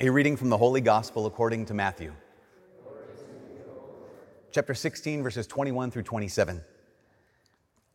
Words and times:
A 0.00 0.08
reading 0.08 0.36
from 0.36 0.48
the 0.48 0.56
Holy 0.56 0.80
Gospel 0.80 1.26
according 1.26 1.66
to 1.66 1.74
Matthew, 1.74 2.12
chapter 4.52 4.72
16, 4.72 5.24
verses 5.24 5.44
21 5.48 5.90
through 5.90 6.04
27. 6.04 6.62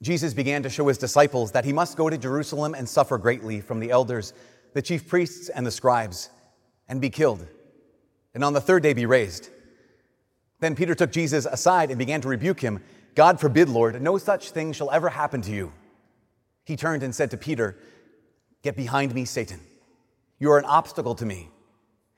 Jesus 0.01 0.33
began 0.33 0.61
to 0.63 0.69
show 0.69 0.89
his 0.89 0.97
disciples 0.97 1.53
that 1.53 1.63
he 1.63 1.71
must 1.71 1.95
go 1.95 2.09
to 2.09 2.17
Jerusalem 2.17 2.75
and 2.75 2.89
suffer 2.89 3.17
greatly 3.17 3.61
from 3.61 3.79
the 3.79 3.89
elders, 3.89 4.33
the 4.73 4.81
chief 4.81 5.07
priests, 5.07 5.47
and 5.47 5.65
the 5.65 5.71
scribes, 5.71 6.29
and 6.89 6.99
be 6.99 7.09
killed, 7.09 7.47
and 8.33 8.43
on 8.43 8.51
the 8.51 8.59
third 8.59 8.83
day 8.83 8.91
be 8.91 9.05
raised. 9.05 9.47
Then 10.59 10.75
Peter 10.75 10.95
took 10.95 11.13
Jesus 11.13 11.45
aside 11.45 11.89
and 11.89 11.97
began 11.97 12.19
to 12.19 12.27
rebuke 12.27 12.59
him. 12.59 12.83
God 13.15 13.39
forbid, 13.39 13.69
Lord, 13.69 14.01
no 14.01 14.17
such 14.17 14.51
thing 14.51 14.73
shall 14.73 14.91
ever 14.91 15.07
happen 15.07 15.41
to 15.43 15.51
you. 15.51 15.71
He 16.65 16.75
turned 16.75 17.01
and 17.01 17.15
said 17.15 17.31
to 17.31 17.37
Peter, 17.37 17.77
Get 18.61 18.75
behind 18.75 19.15
me, 19.15 19.23
Satan. 19.23 19.61
You 20.37 20.51
are 20.51 20.59
an 20.59 20.65
obstacle 20.65 21.15
to 21.15 21.25
me 21.25 21.47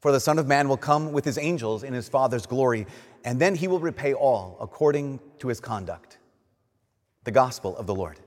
For 0.00 0.12
the 0.12 0.20
Son 0.20 0.38
of 0.38 0.46
Man 0.46 0.68
will 0.68 0.78
come 0.78 1.12
with 1.12 1.24
his 1.24 1.36
angels 1.36 1.82
in 1.82 1.92
his 1.92 2.08
Father's 2.08 2.46
glory, 2.46 2.86
and 3.24 3.38
then 3.38 3.54
he 3.54 3.68
will 3.68 3.80
repay 3.80 4.14
all 4.14 4.56
according 4.60 5.20
to 5.38 5.48
his 5.48 5.60
conduct. 5.60 6.18
The 7.24 7.30
Gospel 7.30 7.76
of 7.76 7.86
the 7.86 7.94
Lord. 7.94 8.18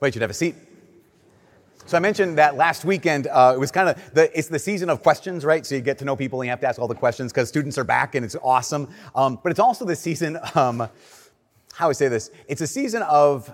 Wait, 0.00 0.14
you'd 0.14 0.22
have 0.22 0.30
a 0.30 0.34
seat. 0.34 0.54
So 1.84 1.96
I 1.96 2.00
mentioned 2.00 2.38
that 2.38 2.56
last 2.56 2.84
weekend 2.84 3.26
uh, 3.26 3.52
it 3.54 3.58
was 3.58 3.70
kind 3.70 3.88
of 3.88 4.14
the 4.14 4.38
it's 4.38 4.48
the 4.48 4.58
season 4.58 4.90
of 4.90 5.02
questions, 5.02 5.44
right? 5.44 5.64
So 5.64 5.74
you 5.74 5.80
get 5.80 5.98
to 5.98 6.04
know 6.04 6.16
people 6.16 6.40
and 6.40 6.46
you 6.46 6.50
have 6.50 6.60
to 6.60 6.68
ask 6.68 6.78
all 6.78 6.86
the 6.86 6.94
questions 6.94 7.32
because 7.32 7.48
students 7.48 7.78
are 7.78 7.84
back 7.84 8.14
and 8.14 8.24
it's 8.24 8.36
awesome. 8.42 8.88
Um, 9.14 9.38
but 9.42 9.50
it's 9.50 9.58
also 9.58 9.84
the 9.84 9.96
season. 9.96 10.38
Um, 10.54 10.88
how 11.74 11.88
I 11.88 11.92
say 11.92 12.08
this? 12.08 12.32
It's 12.48 12.60
a 12.60 12.66
season 12.66 13.02
of 13.02 13.50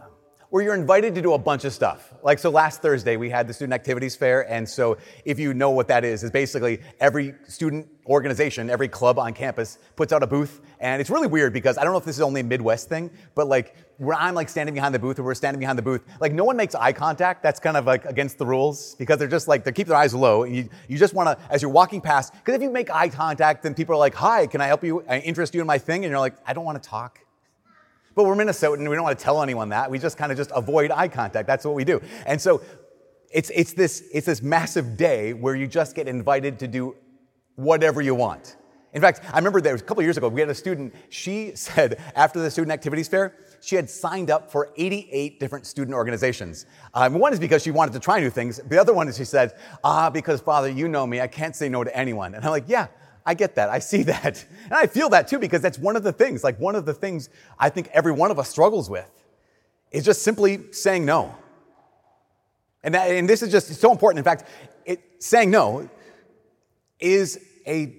where 0.55 0.63
you're 0.63 0.77
invited 0.77 1.17
to 1.17 1.21
do 1.21 1.33
a 1.33 1.39
bunch 1.39 1.65
of 1.65 1.73
stuff. 1.73 2.15
Like, 2.23 2.39
so 2.39 2.49
last 2.49 2.81
Thursday, 2.81 3.17
we 3.17 3.29
had 3.29 3.49
the 3.49 3.53
Student 3.53 3.73
Activities 3.73 4.15
Fair. 4.15 4.49
And 4.49 4.69
so, 4.69 4.99
if 5.25 5.37
you 5.37 5.53
know 5.53 5.71
what 5.71 5.89
that 5.89 6.05
is, 6.05 6.23
is 6.23 6.31
basically 6.31 6.81
every 7.01 7.35
student 7.49 7.89
organization, 8.07 8.71
every 8.71 8.87
club 8.87 9.19
on 9.19 9.35
campus 9.35 9.79
puts 9.97 10.13
out 10.13 10.23
a 10.23 10.29
booth. 10.29 10.61
And 10.79 11.01
it's 11.01 11.11
really 11.11 11.27
weird 11.27 11.53
because 11.53 11.77
I 11.77 11.83
don't 11.83 11.93
know 11.93 11.99
if 11.99 12.05
this 12.05 12.15
is 12.15 12.23
only 12.23 12.43
a 12.43 12.45
Midwest 12.45 12.89
thing, 12.89 13.11
but 13.35 13.49
like, 13.49 13.75
where 13.97 14.17
I'm 14.17 14.37
like 14.37 14.49
standing 14.49 14.77
behind 14.77 14.95
the 14.95 15.01
booth 15.01 15.19
or 15.19 15.25
we're 15.25 15.35
standing 15.35 15.59
behind 15.59 15.77
the 15.77 15.83
booth, 15.83 16.05
like, 16.21 16.33
no 16.33 16.45
one 16.45 16.57
makes 16.57 16.77
eye 16.77 16.93
contact. 16.93 17.43
That's 17.43 17.59
kind 17.59 17.77
of 17.77 17.85
like 17.87 18.05
against 18.05 18.39
the 18.39 18.47
rules 18.47 18.95
because 18.95 19.19
they're 19.19 19.27
just 19.27 19.49
like, 19.49 19.65
they 19.65 19.73
keep 19.73 19.89
their 19.89 19.97
eyes 19.97 20.15
low. 20.15 20.45
And 20.45 20.55
you, 20.55 20.69
you 20.87 20.97
just 20.97 21.15
want 21.15 21.37
to, 21.37 21.53
as 21.53 21.63
you're 21.63 21.71
walking 21.73 22.01
past, 22.01 22.33
because 22.33 22.55
if 22.55 22.63
you 22.63 22.71
make 22.71 22.91
eye 22.95 23.09
contact, 23.09 23.65
then 23.65 23.75
people 23.75 23.97
are 23.97 23.99
like, 23.99 24.15
hi, 24.15 24.47
can 24.47 24.61
I 24.61 24.69
help 24.69 24.85
you, 24.85 25.03
I 25.09 25.19
interest 25.19 25.53
you 25.53 25.61
in 25.63 25.67
my 25.67 25.79
thing? 25.79 26.05
And 26.05 26.13
you're 26.13 26.21
like, 26.21 26.37
I 26.47 26.53
don't 26.53 26.65
want 26.65 26.81
to 26.81 26.89
talk. 26.89 27.24
But 28.15 28.25
we're 28.25 28.37
Minnesotan, 28.37 28.89
we 28.89 28.95
don't 28.95 29.03
want 29.03 29.19
to 29.19 29.25
tell 29.25 29.43
anyone 29.43 29.71
that. 29.71 29.91
We 29.91 29.99
just 29.99 30.17
kind 30.17 30.31
of 30.31 30.39
just 30.39 30.53
avoid 30.55 30.91
eye 30.91 31.09
contact. 31.09 31.47
That's 31.47 31.65
what 31.65 31.75
we 31.75 31.85
do. 31.85 32.01
And 32.27 32.41
so 32.41 32.63
it's, 33.31 33.51
it's, 33.51 33.73
this, 33.73 34.05
it's 34.13 34.27
this 34.27 34.43
massive 34.43 34.97
day 34.97 35.33
where 35.33 35.57
you 35.57 35.67
just 35.67 35.97
get 35.97 36.07
invited 36.07 36.59
to 36.61 36.69
do 36.69 36.97
whatever 37.57 38.01
you 38.01 38.15
want. 38.15 38.57
In 38.93 39.01
fact, 39.01 39.23
I 39.33 39.37
remember 39.39 39.61
there 39.61 39.73
was 39.73 39.83
a 39.83 39.85
couple 39.85 40.05
years 40.05 40.17
ago, 40.17 40.29
we 40.29 40.41
had 40.41 40.49
a 40.49 40.55
student, 40.55 40.95
she 41.09 41.53
said 41.57 42.01
after 42.15 42.41
the 42.41 42.51
student 42.51 42.73
activities 42.73 43.09
fair, 43.09 43.35
she 43.61 43.75
had 43.75 43.91
signed 43.91 44.31
up 44.31 44.53
for 44.53 44.73
88 44.77 45.41
different 45.41 45.67
student 45.67 45.95
organizations. 45.95 46.67
Um, 46.93 47.15
one 47.15 47.33
is 47.33 47.41
because 47.41 47.63
she 47.63 47.73
wanted 47.73 47.93
to 47.95 48.01
try 48.01 48.21
new 48.21 48.31
things. 48.31 48.61
The 48.69 48.79
other 48.79 48.93
one 48.93 49.09
is 49.09 49.17
she 49.17 49.25
said, 49.25 49.55
ah, 49.83 50.11
because 50.11 50.41
Father, 50.41 50.69
you 50.69 50.87
know 50.87 51.07
me, 51.07 51.21
I 51.21 51.27
can't 51.27 51.57
say 51.57 51.69
no 51.69 51.83
to 51.83 51.97
anyone. 51.97 52.35
And 52.35 52.45
I'm 52.45 52.51
like, 52.51 52.69
yeah, 52.69 52.87
I 53.27 53.35
get 53.35 53.55
that. 53.55 53.71
I 53.71 53.79
see 53.79 54.03
that. 54.05 54.45
And 54.65 54.75
I 54.75 54.87
feel 54.87 55.09
that 55.11 55.29
too 55.29 55.39
because 55.39 55.63
that's 55.63 55.79
one 55.79 55.97
of 55.97 56.03
the 56.03 56.13
things, 56.13 56.45
like 56.45 56.59
one 56.59 56.75
of 56.75 56.87
the 56.87 56.95
things 56.95 57.29
I 57.59 57.71
think 57.71 57.89
every 57.93 58.13
one 58.13 58.31
of 58.31 58.39
us 58.39 58.49
struggles 58.49 58.91
with 58.91 59.11
is 59.91 60.05
just 60.05 60.23
simply 60.23 60.73
saying 60.73 61.05
no. 61.05 61.35
And, 62.83 62.95
that, 62.95 63.11
and 63.11 63.29
this 63.29 63.43
is 63.43 63.51
just 63.51 63.73
so 63.75 63.93
important. 63.93 64.19
In 64.19 64.25
fact, 64.25 64.45
it, 64.85 65.01
saying 65.19 65.51
no 65.51 65.89
is 67.01 67.41
a 67.67 67.97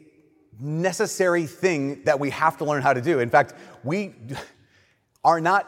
necessary 0.59 1.47
thing 1.47 2.03
that 2.03 2.19
we 2.19 2.29
have 2.29 2.57
to 2.57 2.65
learn 2.65 2.81
how 2.81 2.93
to 2.93 3.01
do. 3.01 3.19
In 3.19 3.29
fact, 3.29 3.53
we 3.83 4.13
are 5.23 5.41
not 5.41 5.67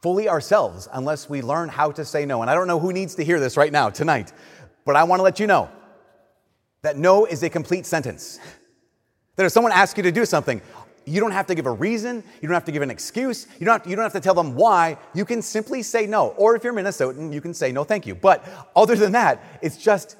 fully 0.00 0.28
ourselves 0.28 0.88
unless 0.92 1.28
we 1.28 1.42
learn 1.42 1.68
how 1.68 1.90
to 1.90 2.04
say 2.04 2.24
no. 2.24 2.40
And 2.40 2.50
I 2.50 2.54
don't 2.54 2.66
know 2.66 2.78
who 2.78 2.92
needs 2.92 3.16
to 3.16 3.24
hear 3.24 3.40
this 3.40 3.56
right 3.56 3.72
now, 3.72 3.90
tonight, 3.90 4.32
but 4.84 4.96
I 4.96 5.04
want 5.04 5.18
to 5.18 5.24
let 5.24 5.40
you 5.40 5.46
know 5.46 5.70
that 6.82 6.96
no 6.96 7.26
is 7.26 7.42
a 7.42 7.50
complete 7.50 7.84
sentence. 7.84 8.38
That 9.38 9.46
if 9.46 9.52
someone 9.52 9.72
asks 9.72 9.96
you 9.96 10.02
to 10.02 10.10
do 10.10 10.24
something, 10.24 10.60
you 11.04 11.20
don't 11.20 11.30
have 11.30 11.46
to 11.46 11.54
give 11.54 11.66
a 11.66 11.70
reason, 11.70 12.24
you 12.42 12.48
don't 12.48 12.54
have 12.54 12.64
to 12.64 12.72
give 12.72 12.82
an 12.82 12.90
excuse, 12.90 13.46
you 13.60 13.64
don't 13.64 13.74
have 13.74 13.82
to, 13.84 13.88
you 13.88 13.94
don't 13.94 14.02
have 14.02 14.12
to 14.14 14.20
tell 14.20 14.34
them 14.34 14.56
why. 14.56 14.98
You 15.14 15.24
can 15.24 15.42
simply 15.42 15.80
say 15.84 16.06
no. 16.06 16.30
Or 16.30 16.56
if 16.56 16.64
you're 16.64 16.72
Minnesotan, 16.72 17.32
you 17.32 17.40
can 17.40 17.54
say 17.54 17.70
no, 17.70 17.84
thank 17.84 18.04
you. 18.04 18.16
But 18.16 18.44
other 18.74 18.96
than 18.96 19.12
that, 19.12 19.40
it's 19.62 19.76
just, 19.76 20.16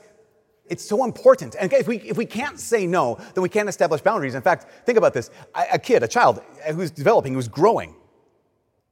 it's 0.66 0.84
so 0.84 1.04
important. 1.04 1.56
And 1.58 1.72
if 1.72 1.88
we, 1.88 1.96
if 1.98 2.16
we 2.16 2.26
can't 2.26 2.60
say 2.60 2.86
no, 2.86 3.18
then 3.34 3.42
we 3.42 3.48
can't 3.48 3.68
establish 3.68 4.02
boundaries. 4.02 4.36
In 4.36 4.42
fact, 4.42 4.86
think 4.86 4.96
about 4.96 5.14
this 5.14 5.32
a 5.72 5.80
kid, 5.80 6.04
a 6.04 6.08
child 6.08 6.40
uh, 6.64 6.72
who's 6.72 6.92
developing, 6.92 7.34
who's 7.34 7.48
growing. 7.48 7.96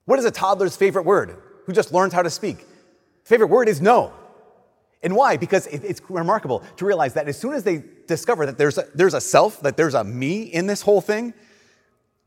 What 0.06 0.18
is 0.18 0.24
a 0.24 0.32
toddler's 0.32 0.76
favorite 0.76 1.04
word? 1.04 1.40
Who 1.66 1.72
just 1.72 1.92
learns 1.92 2.12
how 2.12 2.22
to 2.22 2.30
speak? 2.30 2.66
Favorite 3.22 3.48
word 3.48 3.68
is 3.68 3.80
no. 3.80 4.12
And 5.02 5.14
why? 5.14 5.36
Because 5.36 5.66
it's 5.66 6.00
remarkable 6.08 6.62
to 6.76 6.86
realize 6.86 7.14
that 7.14 7.28
as 7.28 7.38
soon 7.38 7.52
as 7.52 7.64
they 7.64 7.84
discover 8.06 8.46
that 8.46 8.58
there's 8.58 8.78
a, 8.78 8.86
there's 8.94 9.14
a 9.14 9.20
self, 9.20 9.60
that 9.60 9.76
there's 9.76 9.94
a 9.94 10.02
me 10.02 10.42
in 10.42 10.66
this 10.66 10.82
whole 10.82 11.00
thing, 11.00 11.34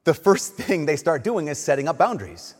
the 0.03 0.13
first 0.13 0.53
thing 0.56 0.85
they 0.85 0.96
start 0.96 1.24
doing 1.24 1.47
is 1.47 1.58
setting 1.58 1.88
up 1.88 1.97
boundaries. 1.97 2.56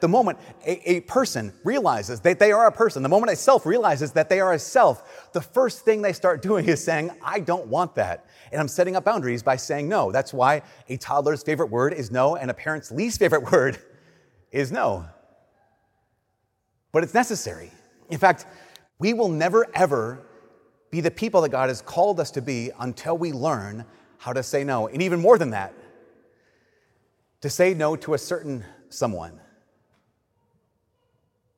The 0.00 0.08
moment 0.08 0.38
a, 0.64 0.90
a, 0.96 1.00
person 1.00 1.52
realizes 1.64 2.20
that 2.20 2.38
they 2.38 2.52
are 2.52 2.66
a 2.66 2.72
person, 2.72 3.02
the 3.02 3.08
moment 3.08 3.32
a 3.32 3.36
self 3.36 3.66
realizes 3.66 4.12
that 4.12 4.28
they 4.28 4.38
are 4.38 4.52
a 4.52 4.58
self, 4.58 5.30
the 5.32 5.40
first 5.40 5.84
thing 5.84 6.00
they 6.02 6.12
start 6.12 6.42
doing 6.48 6.66
is 6.66 6.82
saying, 6.82 7.10
I 7.22 7.40
don't 7.40 7.66
want 7.66 7.94
that. 7.96 8.26
And 8.52 8.60
I'm 8.60 8.68
setting 8.68 8.96
up 8.96 9.04
boundaries 9.04 9.42
by 9.42 9.56
saying 9.56 9.88
no. 9.88 10.12
That's 10.12 10.32
why 10.32 10.62
a 10.88 10.96
toddler's 10.96 11.42
favorite 11.42 11.70
word 11.70 11.92
is 11.92 12.10
no, 12.10 12.36
and 12.36 12.50
a 12.50 12.54
parent's 12.54 12.90
least 12.90 13.18
favorite 13.18 13.42
word 13.52 13.78
is 14.52 14.70
no. 14.70 15.06
But 16.92 17.04
it's 17.04 17.14
necessary. 17.14 17.70
In 18.10 18.18
fact, 18.18 18.46
we 19.00 19.14
will 19.14 19.30
never, 19.30 19.66
ever 19.74 20.20
be 20.90 21.00
the 21.00 21.10
people 21.10 21.40
that 21.40 21.48
God 21.48 21.68
has 21.70 21.82
called 21.82 22.20
us 22.20 22.30
to 22.32 22.42
be 22.42 22.70
until 22.78 23.16
we 23.16 23.32
learn 23.32 23.84
how 24.18 24.32
to 24.32 24.42
say 24.42 24.62
no. 24.62 24.86
And 24.86 25.02
even 25.02 25.20
more 25.20 25.38
than 25.38 25.50
that, 25.50 25.72
to 27.40 27.48
say 27.48 27.72
no 27.72 27.96
to 27.96 28.12
a 28.14 28.18
certain 28.18 28.62
someone. 28.90 29.40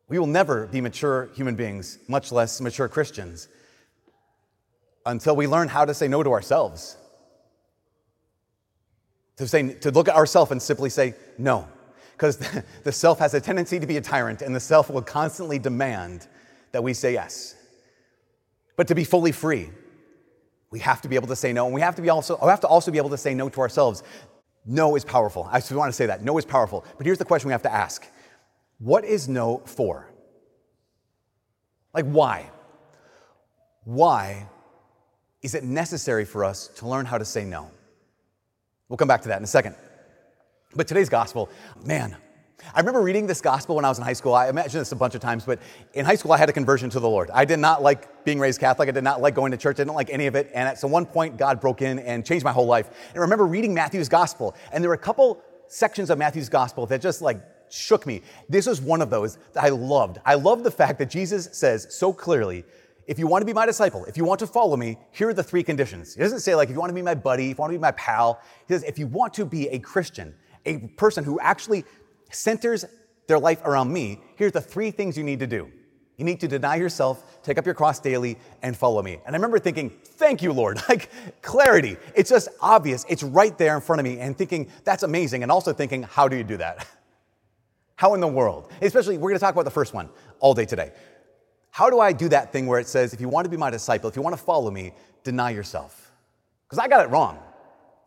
We 0.09 0.19
will 0.19 0.29
never 0.29 0.69
be 0.69 0.81
mature 0.81 1.31
human 1.35 1.57
beings, 1.57 1.99
much 2.07 2.31
less 2.31 2.61
mature 2.61 2.87
Christians, 2.87 3.49
until 5.05 5.35
we 5.35 5.49
learn 5.49 5.67
how 5.67 5.85
to 5.85 5.95
say 5.95 6.07
no 6.07 6.23
to 6.23 6.31
ourselves. 6.31 6.97
To, 9.39 9.49
say, 9.49 9.75
to 9.75 9.91
look 9.91 10.09
at 10.09 10.15
ourselves 10.15 10.53
and 10.53 10.63
simply 10.63 10.91
say 10.91 11.15
no. 11.39 11.67
Because 12.13 12.37
the 12.85 12.93
self 12.93 13.19
has 13.19 13.35
a 13.35 13.41
tendency 13.41 13.81
to 13.81 13.87
be 13.87 13.97
a 13.97 14.01
tyrant, 14.01 14.43
and 14.43 14.55
the 14.55 14.61
self 14.61 14.91
will 14.91 15.03
constantly 15.03 15.59
demand 15.59 16.29
that 16.73 16.83
we 16.83 16.95
say 16.95 17.13
yes. 17.13 17.55
But 18.77 18.89
to 18.89 18.95
be 18.95 19.05
fully 19.05 19.33
free, 19.33 19.71
we 20.71 20.79
have 20.81 21.03
to 21.03 21.09
be 21.09 21.17
able 21.17 21.29
to 21.29 21.37
say 21.37 21.53
no, 21.53 21.67
and 21.67 21.75
we 21.75 21.83
have 21.83 21.95
to, 21.97 22.03
be 22.03 22.09
also, 22.09 22.39
we 22.43 22.49
have 22.49 22.61
to 22.61 22.67
also 22.67 22.91
be 22.91 22.99
able 22.99 23.11
to 23.11 23.19
say 23.19 23.35
no 23.35 23.49
to 23.49 23.61
ourselves. 23.61 24.03
No 24.65 24.97
is 24.97 25.05
powerful. 25.05 25.49
I 25.51 25.61
just 25.61 25.73
want 25.73 25.91
to 25.91 25.97
say 25.97 26.07
that. 26.07 26.23
No 26.23 26.39
is 26.39 26.45
powerful. 26.45 26.85
But 26.97 27.05
here's 27.05 27.19
the 27.19 27.25
question 27.25 27.49
we 27.49 27.53
have 27.53 27.63
to 27.63 27.73
ask 27.73 28.07
What 28.79 29.05
is 29.05 29.29
no 29.29 29.59
for? 29.67 30.09
Like, 31.93 32.07
why? 32.07 32.51
Why 33.85 34.47
is 35.43 35.55
it 35.55 35.65
necessary 35.65 36.25
for 36.25 36.45
us 36.45 36.69
to 36.77 36.89
learn 36.89 37.05
how 37.05 37.19
to 37.19 37.25
say 37.25 37.45
no? 37.45 37.71
We'll 38.89 38.97
come 38.97 39.09
back 39.09 39.23
to 39.23 39.29
that 39.29 39.39
in 39.39 39.45
a 39.45 39.49
second. 39.49 39.75
But 40.75 40.89
today's 40.89 41.09
gospel, 41.09 41.51
man, 41.85 42.17
I 42.75 42.81
remember 42.81 43.03
reading 43.03 43.27
this 43.27 43.41
gospel 43.41 43.77
when 43.77 43.85
I 43.85 43.89
was 43.89 43.99
in 43.99 44.05
high 44.05 44.13
school. 44.13 44.35
I 44.35 44.49
imagine 44.49 44.79
this 44.79 44.93
a 44.93 44.97
bunch 44.97 45.15
of 45.15 45.21
times, 45.21 45.45
but 45.45 45.59
in 45.95 46.05
high 46.05 46.15
school, 46.15 46.33
I 46.33 46.39
had 46.39 46.49
a 46.49 46.53
conversion 46.53 46.89
to 46.91 47.01
the 47.01 47.09
Lord. 47.09 47.31
I 47.33 47.45
did 47.45 47.59
not 47.59 47.83
like 47.83 48.25
being 48.25 48.39
raised 48.39 48.61
Catholic. 48.61 48.89
I 48.89 48.93
did 48.93 49.05
not 49.05 49.21
like 49.21 49.35
going 49.35 49.51
to 49.53 49.59
church. 49.59 49.77
I 49.77 49.85
didn't 49.85 49.95
like 49.95 50.11
any 50.11 50.27
of 50.27 50.35
it. 50.35 50.51
And 50.55 50.69
at 50.69 50.79
some 50.79 50.91
one 50.91 51.07
point, 51.07 51.37
God 51.37 51.61
broke 51.61 51.83
in 51.83 51.99
and 51.99 52.25
changed 52.25 52.45
my 52.45 52.53
whole 52.53 52.67
life. 52.67 52.89
And 53.11 53.19
I 53.19 53.21
remember 53.21 53.47
reading 53.47 53.75
Matthew's 53.75 54.09
gospel, 54.09 54.55
and 54.73 54.83
there 54.83 54.89
were 54.89 54.95
a 54.95 54.99
couple 54.99 55.43
sections 55.67 56.11
of 56.11 56.19
Matthew's 56.19 56.49
gospel 56.49 56.87
that 56.87 57.01
just 57.01 57.23
like 57.23 57.41
shook 57.71 58.07
me. 58.07 58.23
This 58.49 58.67
was 58.67 58.81
one 58.81 59.03
of 59.03 59.11
those 59.11 59.39
that 59.55 59.65
I 59.65 59.71
loved. 59.71 60.19
I 60.25 60.35
love 60.35 60.63
the 60.63 60.71
fact 60.71 60.99
that 60.99 61.11
Jesus 61.11 61.49
says 61.53 61.87
so 61.91 62.13
clearly, 62.13 62.65
if 63.07 63.19
you 63.19 63.27
want 63.27 63.43
to 63.43 63.47
be 63.47 63.53
my 63.53 63.67
disciple, 63.67 64.05
if 64.05 64.17
you 64.17 64.25
want 64.25 64.39
to 64.41 64.47
follow 64.47 64.77
me, 64.77 64.97
here 65.11 65.29
are 65.29 65.35
the 65.35 65.43
three 65.43 65.63
conditions. 65.63 66.15
He 66.15 66.21
doesn't 66.21 66.41
say, 66.41 66.55
like, 66.55 66.69
if 66.69 66.75
you 66.75 66.81
want 66.81 66.91
to 66.91 66.95
be 66.95 67.03
my 67.03 67.15
buddy, 67.15 67.51
if 67.51 67.59
you 67.59 67.63
want 67.63 67.73
to 67.73 67.79
be 67.79 67.83
my 67.83 67.91
pal. 67.93 68.41
He 68.69 68.75
says, 68.75 68.85
if 68.85 68.99
you 68.99 69.07
want 69.07 69.35
to 69.35 69.45
be 69.45 69.69
a 69.71 69.79
Christian, 69.79 70.35
a 70.67 70.79
person 70.79 71.25
who 71.25 71.41
actually 71.41 71.85
centers 72.33 72.85
their 73.27 73.39
life 73.39 73.65
around 73.65 73.93
me, 73.93 74.21
here's 74.37 74.53
the 74.53 74.61
three 74.61 74.91
things 74.91 75.17
you 75.17 75.25
need 75.25 75.41
to 75.41 75.47
do. 75.47 75.71
You 76.17 76.25
need 76.25 76.41
to 76.41 76.49
deny 76.49 76.77
yourself, 76.77 77.43
take 77.43 77.59
up 77.59 77.65
your 77.65 77.75
cross 77.75 77.99
daily, 77.99 78.37
and 78.63 78.77
follow 78.77 79.03
me. 79.03 79.19
And 79.25 79.35
I 79.35 79.39
remember 79.39 79.59
thinking, 79.59 79.91
thank 80.05 80.43
you, 80.43 80.53
Lord. 80.53 80.81
Like 80.89 81.11
clarity. 81.41 81.97
It's 82.15 82.29
just 82.29 82.49
obvious. 82.61 83.07
It's 83.09 83.23
right 83.23 83.57
there 83.57 83.75
in 83.75 83.81
front 83.81 84.01
of 84.01 84.05
me, 84.05 84.19
and 84.19 84.37
thinking, 84.37 84.71
that's 84.85 85.03
amazing. 85.03 85.43
And 85.43 85.51
also 85.51 85.73
thinking, 85.73 86.03
how 86.03 86.29
do 86.29 86.37
you 86.37 86.45
do 86.45 86.59
that? 86.59 86.87
How 87.97 88.15
in 88.15 88.21
the 88.21 88.29
world? 88.29 88.71
Especially, 88.81 89.17
we're 89.17 89.31
going 89.31 89.39
to 89.39 89.45
talk 89.45 89.55
about 89.55 89.65
the 89.65 89.71
first 89.71 89.95
one 89.95 90.09
all 90.41 90.55
day 90.55 90.65
today. 90.65 90.93
How 91.71 91.89
do 91.89 92.01
I 92.01 92.13
do 92.13 92.29
that 92.31 92.53
thing 92.53 92.67
where 92.67 92.81
it 92.81 92.89
says, 92.89 93.15
if 93.15 93.21
you 93.21 93.29
want 93.29 93.45
to 93.45 93.49
be 93.49 93.57
my 93.57 93.71
disciple, 93.71 94.11
if 94.11 94.17
you 94.17 94.23
want 94.23 94.37
to 94.37 94.43
follow 94.43 94.71
me, 94.71 94.93
deny 95.23 95.51
yourself? 95.51 96.11
Because 96.67 96.79
I 96.79 96.89
got 96.89 97.05
it 97.05 97.11
wrong. 97.11 97.39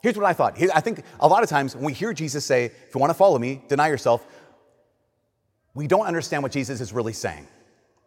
Here's 0.02 0.16
what 0.16 0.26
I 0.26 0.34
thought. 0.34 0.62
I 0.74 0.82
think 0.82 1.04
a 1.20 1.28
lot 1.28 1.44
of 1.44 1.50
times 1.50 1.76
when 1.76 1.86
we 1.86 1.94
hear 1.94 2.14
Jesus 2.14 2.46
say, 2.46 2.66
if 2.66 2.94
you 2.94 3.00
want 3.00 3.10
to 3.10 3.16
follow 3.16 3.40
me, 3.40 3.62
deny 3.68 3.88
yourself, 3.88 4.26
we 5.74 5.88
don't 5.88 6.06
understand 6.06 6.44
what 6.44 6.52
Jesus 6.52 6.80
is 6.80 6.94
really 6.94 7.14
saying, 7.14 7.48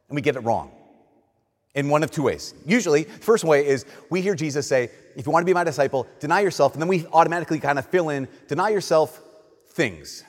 and 0.09 0.15
we 0.15 0.23
get 0.23 0.37
it 0.37 0.41
wrong 0.41 0.73
in 1.75 1.89
one 1.89 2.03
of 2.03 2.11
two 2.11 2.23
ways. 2.23 2.55
Usually, 2.65 3.05
the 3.05 3.13
first 3.13 3.45
way 3.45 3.67
is 3.67 3.85
we 4.11 4.23
hear 4.23 4.35
Jesus 4.35 4.67
say, 4.67 4.91
if 5.17 5.27
you 5.27 5.33
want 5.33 5.43
to 5.43 5.47
be 5.47 5.55
my 5.55 5.65
disciple, 5.65 6.07
deny 6.19 6.41
yourself, 6.41 6.73
and 6.73 6.81
then 6.81 6.89
we 6.89 7.07
automatically 7.13 7.59
kind 7.59 7.79
of 7.79 7.87
fill 7.87 8.09
in, 8.09 8.27
deny 8.47 8.71
yourself 8.71 9.21
things. 9.73 10.25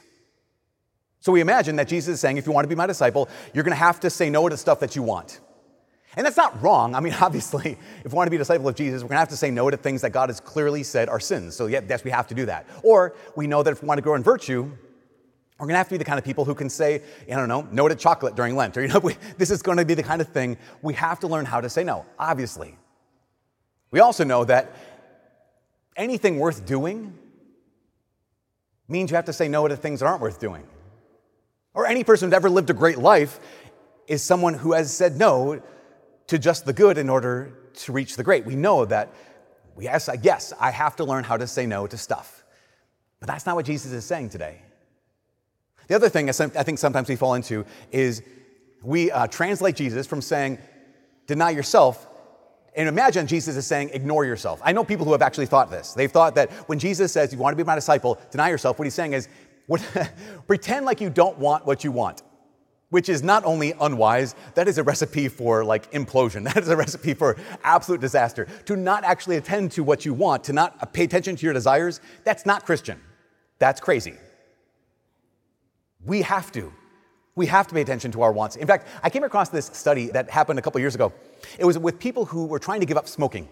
So 1.22 1.32
we 1.32 1.42
imagine 1.42 1.76
that 1.78 1.88
Jesus 1.88 2.16
is 2.16 2.20
saying, 2.20 2.38
if 2.38 2.46
you 2.46 2.52
want 2.52 2.66
to 2.66 2.70
be 2.70 2.76
my 2.76 2.88
disciple, 2.88 3.30
you're 3.54 3.64
going 3.64 3.76
to 3.76 3.84
have 3.84 4.00
to 4.02 4.10
say 4.10 4.30
no 4.30 4.50
to 4.50 4.58
stuff 4.58 4.80
that 4.80 4.96
you 4.96 5.04
want. 5.04 5.40
And 6.16 6.26
that's 6.26 6.38
not 6.38 6.62
wrong. 6.62 6.96
I 6.96 7.00
mean, 7.00 7.14
obviously, 7.22 7.78
if 8.04 8.12
we 8.12 8.16
want 8.16 8.28
to 8.28 8.32
be 8.32 8.38
a 8.38 8.40
disciple 8.40 8.68
of 8.68 8.76
Jesus, 8.76 9.04
we're 9.04 9.10
going 9.10 9.18
to 9.18 9.20
have 9.20 9.30
to 9.30 9.38
say 9.38 9.52
no 9.52 9.70
to 9.70 9.78
things 9.78 10.02
that 10.02 10.12
God 10.12 10.30
has 10.30 10.40
clearly 10.40 10.84
said 10.84 11.10
are 11.10 11.20
sins. 11.20 11.56
So, 11.56 11.68
yes, 11.68 12.04
we 12.04 12.12
have 12.12 12.28
to 12.28 12.36
do 12.36 12.46
that. 12.48 12.68
Or 12.84 13.16
we 13.36 13.48
know 13.48 13.64
that 13.64 13.72
if 13.72 13.82
we 13.82 13.88
want 13.88 13.98
to 13.98 14.02
grow 14.02 14.16
in 14.16 14.24
virtue, 14.24 14.72
we're 15.60 15.66
going 15.66 15.74
to 15.74 15.78
have 15.78 15.88
to 15.88 15.94
be 15.94 15.98
the 15.98 16.06
kind 16.06 16.18
of 16.18 16.24
people 16.24 16.46
who 16.46 16.56
can 16.56 16.70
say, 16.70 17.02
I 17.30 17.36
don't 17.36 17.50
know, 17.50 17.68
no 17.72 17.88
to 17.88 17.96
chocolate 17.96 18.36
during 18.36 18.56
Lent. 18.56 18.78
Or, 18.78 18.82
you 18.82 18.88
know, 18.88 19.00
we, 19.04 19.16
this 19.38 19.52
is 19.52 19.62
going 19.62 19.78
to 19.78 19.86
be 19.86 19.94
the 19.94 20.04
kind 20.04 20.22
of 20.22 20.30
thing 20.30 20.58
we 20.82 20.94
have 20.94 21.20
to 21.20 21.28
learn 21.28 21.46
how 21.46 21.62
to 21.62 21.70
say 21.70 21.84
no, 21.84 22.06
obviously. 22.18 22.78
We 23.92 24.00
also 24.00 24.24
know 24.24 24.46
that 24.46 24.74
anything 25.96 26.40
worth 26.40 26.66
doing 26.66 27.18
means 28.88 29.12
you 29.12 29.16
have 29.16 29.26
to 29.26 29.34
say 29.34 29.48
no 29.48 29.68
to 29.68 29.76
things 29.76 30.00
that 30.00 30.06
aren't 30.06 30.22
worth 30.22 30.40
doing. 30.40 30.64
Or 31.74 31.86
any 31.86 32.04
person 32.04 32.30
who's 32.30 32.36
ever 32.36 32.50
lived 32.50 32.70
a 32.70 32.74
great 32.74 32.98
life 32.98 33.40
is 34.08 34.24
someone 34.24 34.54
who 34.54 34.74
has 34.74 34.94
said 34.94 35.18
no 35.18 35.62
to 36.30 36.38
just 36.38 36.66
the 36.66 36.74
good 36.74 36.98
in 36.98 37.10
order 37.10 37.52
to 37.74 37.92
reach 37.92 38.16
the 38.16 38.24
great. 38.24 38.46
We 38.46 38.56
know 38.56 38.86
that, 38.86 39.12
yes, 39.80 40.10
yes, 40.22 40.54
I 40.60 40.70
have 40.72 40.96
to 40.98 41.04
learn 41.04 41.24
how 41.24 41.38
to 41.38 41.48
say 41.48 41.66
no 41.66 41.88
to 41.88 41.98
stuff. 41.98 42.44
But 43.20 43.28
that's 43.28 43.46
not 43.46 43.56
what 43.56 43.66
Jesus 43.66 43.92
is 43.92 44.06
saying 44.06 44.30
today. 44.30 44.62
The 45.88 45.96
other 45.96 46.08
thing 46.08 46.30
I 46.30 46.34
think 46.64 46.78
sometimes 46.78 47.10
we 47.10 47.16
fall 47.16 47.34
into 47.34 47.66
is 47.92 48.22
we 48.84 49.10
uh, 49.10 49.26
translate 49.26 49.76
Jesus 49.76 50.06
from 50.06 50.22
saying, 50.22 50.60
deny 51.26 51.50
yourself, 51.50 52.08
and 52.76 52.88
imagine 52.88 53.26
Jesus 53.26 53.58
is 53.58 53.66
saying, 53.66 53.90
ignore 53.94 54.24
yourself. 54.24 54.62
I 54.64 54.72
know 54.72 54.84
people 54.84 55.06
who 55.06 55.14
have 55.14 55.24
actually 55.24 55.48
thought 55.48 55.72
this. 55.72 55.94
They've 55.94 56.12
thought 56.12 56.36
that 56.36 56.52
when 56.70 56.78
Jesus 56.78 57.12
says, 57.12 57.34
you 57.34 57.40
want 57.40 57.58
to 57.58 57.62
be 57.62 57.66
my 57.66 57.74
disciple, 57.74 58.20
deny 58.30 58.50
yourself, 58.50 58.78
what 58.78 58.86
he's 58.86 58.94
saying 58.94 59.14
is, 59.14 59.28
what, 59.66 59.82
pretend 60.48 60.86
like 60.86 61.02
you 61.02 61.10
don't 61.10 61.40
want 61.40 61.66
what 61.66 61.84
you 61.84 61.92
want, 61.92 62.22
which 62.90 63.10
is 63.10 63.22
not 63.22 63.46
only 63.46 63.74
unwise, 63.80 64.36
that 64.56 64.68
is 64.68 64.78
a 64.78 64.84
recipe 64.84 65.28
for 65.28 65.64
like 65.64 65.92
implosion. 65.92 66.44
That 66.50 66.64
is 66.64 66.70
a 66.70 66.78
recipe 66.78 67.14
for 67.14 67.38
absolute 67.64 68.02
disaster. 68.02 68.48
To 68.66 68.76
not 68.76 69.04
actually 69.04 69.38
attend 69.38 69.72
to 69.74 69.84
what 69.84 70.06
you 70.06 70.14
want, 70.14 70.44
to 70.46 70.54
not 70.54 70.76
uh, 70.82 70.86
pay 70.86 71.04
attention 71.04 71.36
to 71.36 71.46
your 71.46 71.54
desires, 71.54 72.02
that's 72.24 72.46
not 72.46 72.66
Christian. 72.66 73.00
That's 73.60 73.80
crazy. 73.80 74.16
We 76.04 76.24
have 76.24 76.52
to. 76.54 76.74
We 77.36 77.46
have 77.46 77.68
to 77.68 77.76
pay 77.76 77.82
attention 77.82 78.12
to 78.14 78.22
our 78.24 78.32
wants. 78.32 78.56
In 78.56 78.68
fact, 78.68 78.88
I 79.04 79.10
came 79.10 79.24
across 79.24 79.50
this 79.50 79.68
study 79.68 80.08
that 80.08 80.30
happened 80.30 80.60
a 80.60 80.62
couple 80.62 80.82
years 80.82 80.96
ago. 80.96 81.14
It 81.58 81.66
was 81.66 81.78
with 81.78 82.00
people 82.00 82.26
who 82.26 82.46
were 82.46 82.60
trying 82.60 82.80
to 82.80 82.86
give 82.86 82.98
up 82.98 83.08
smoking. 83.08 83.48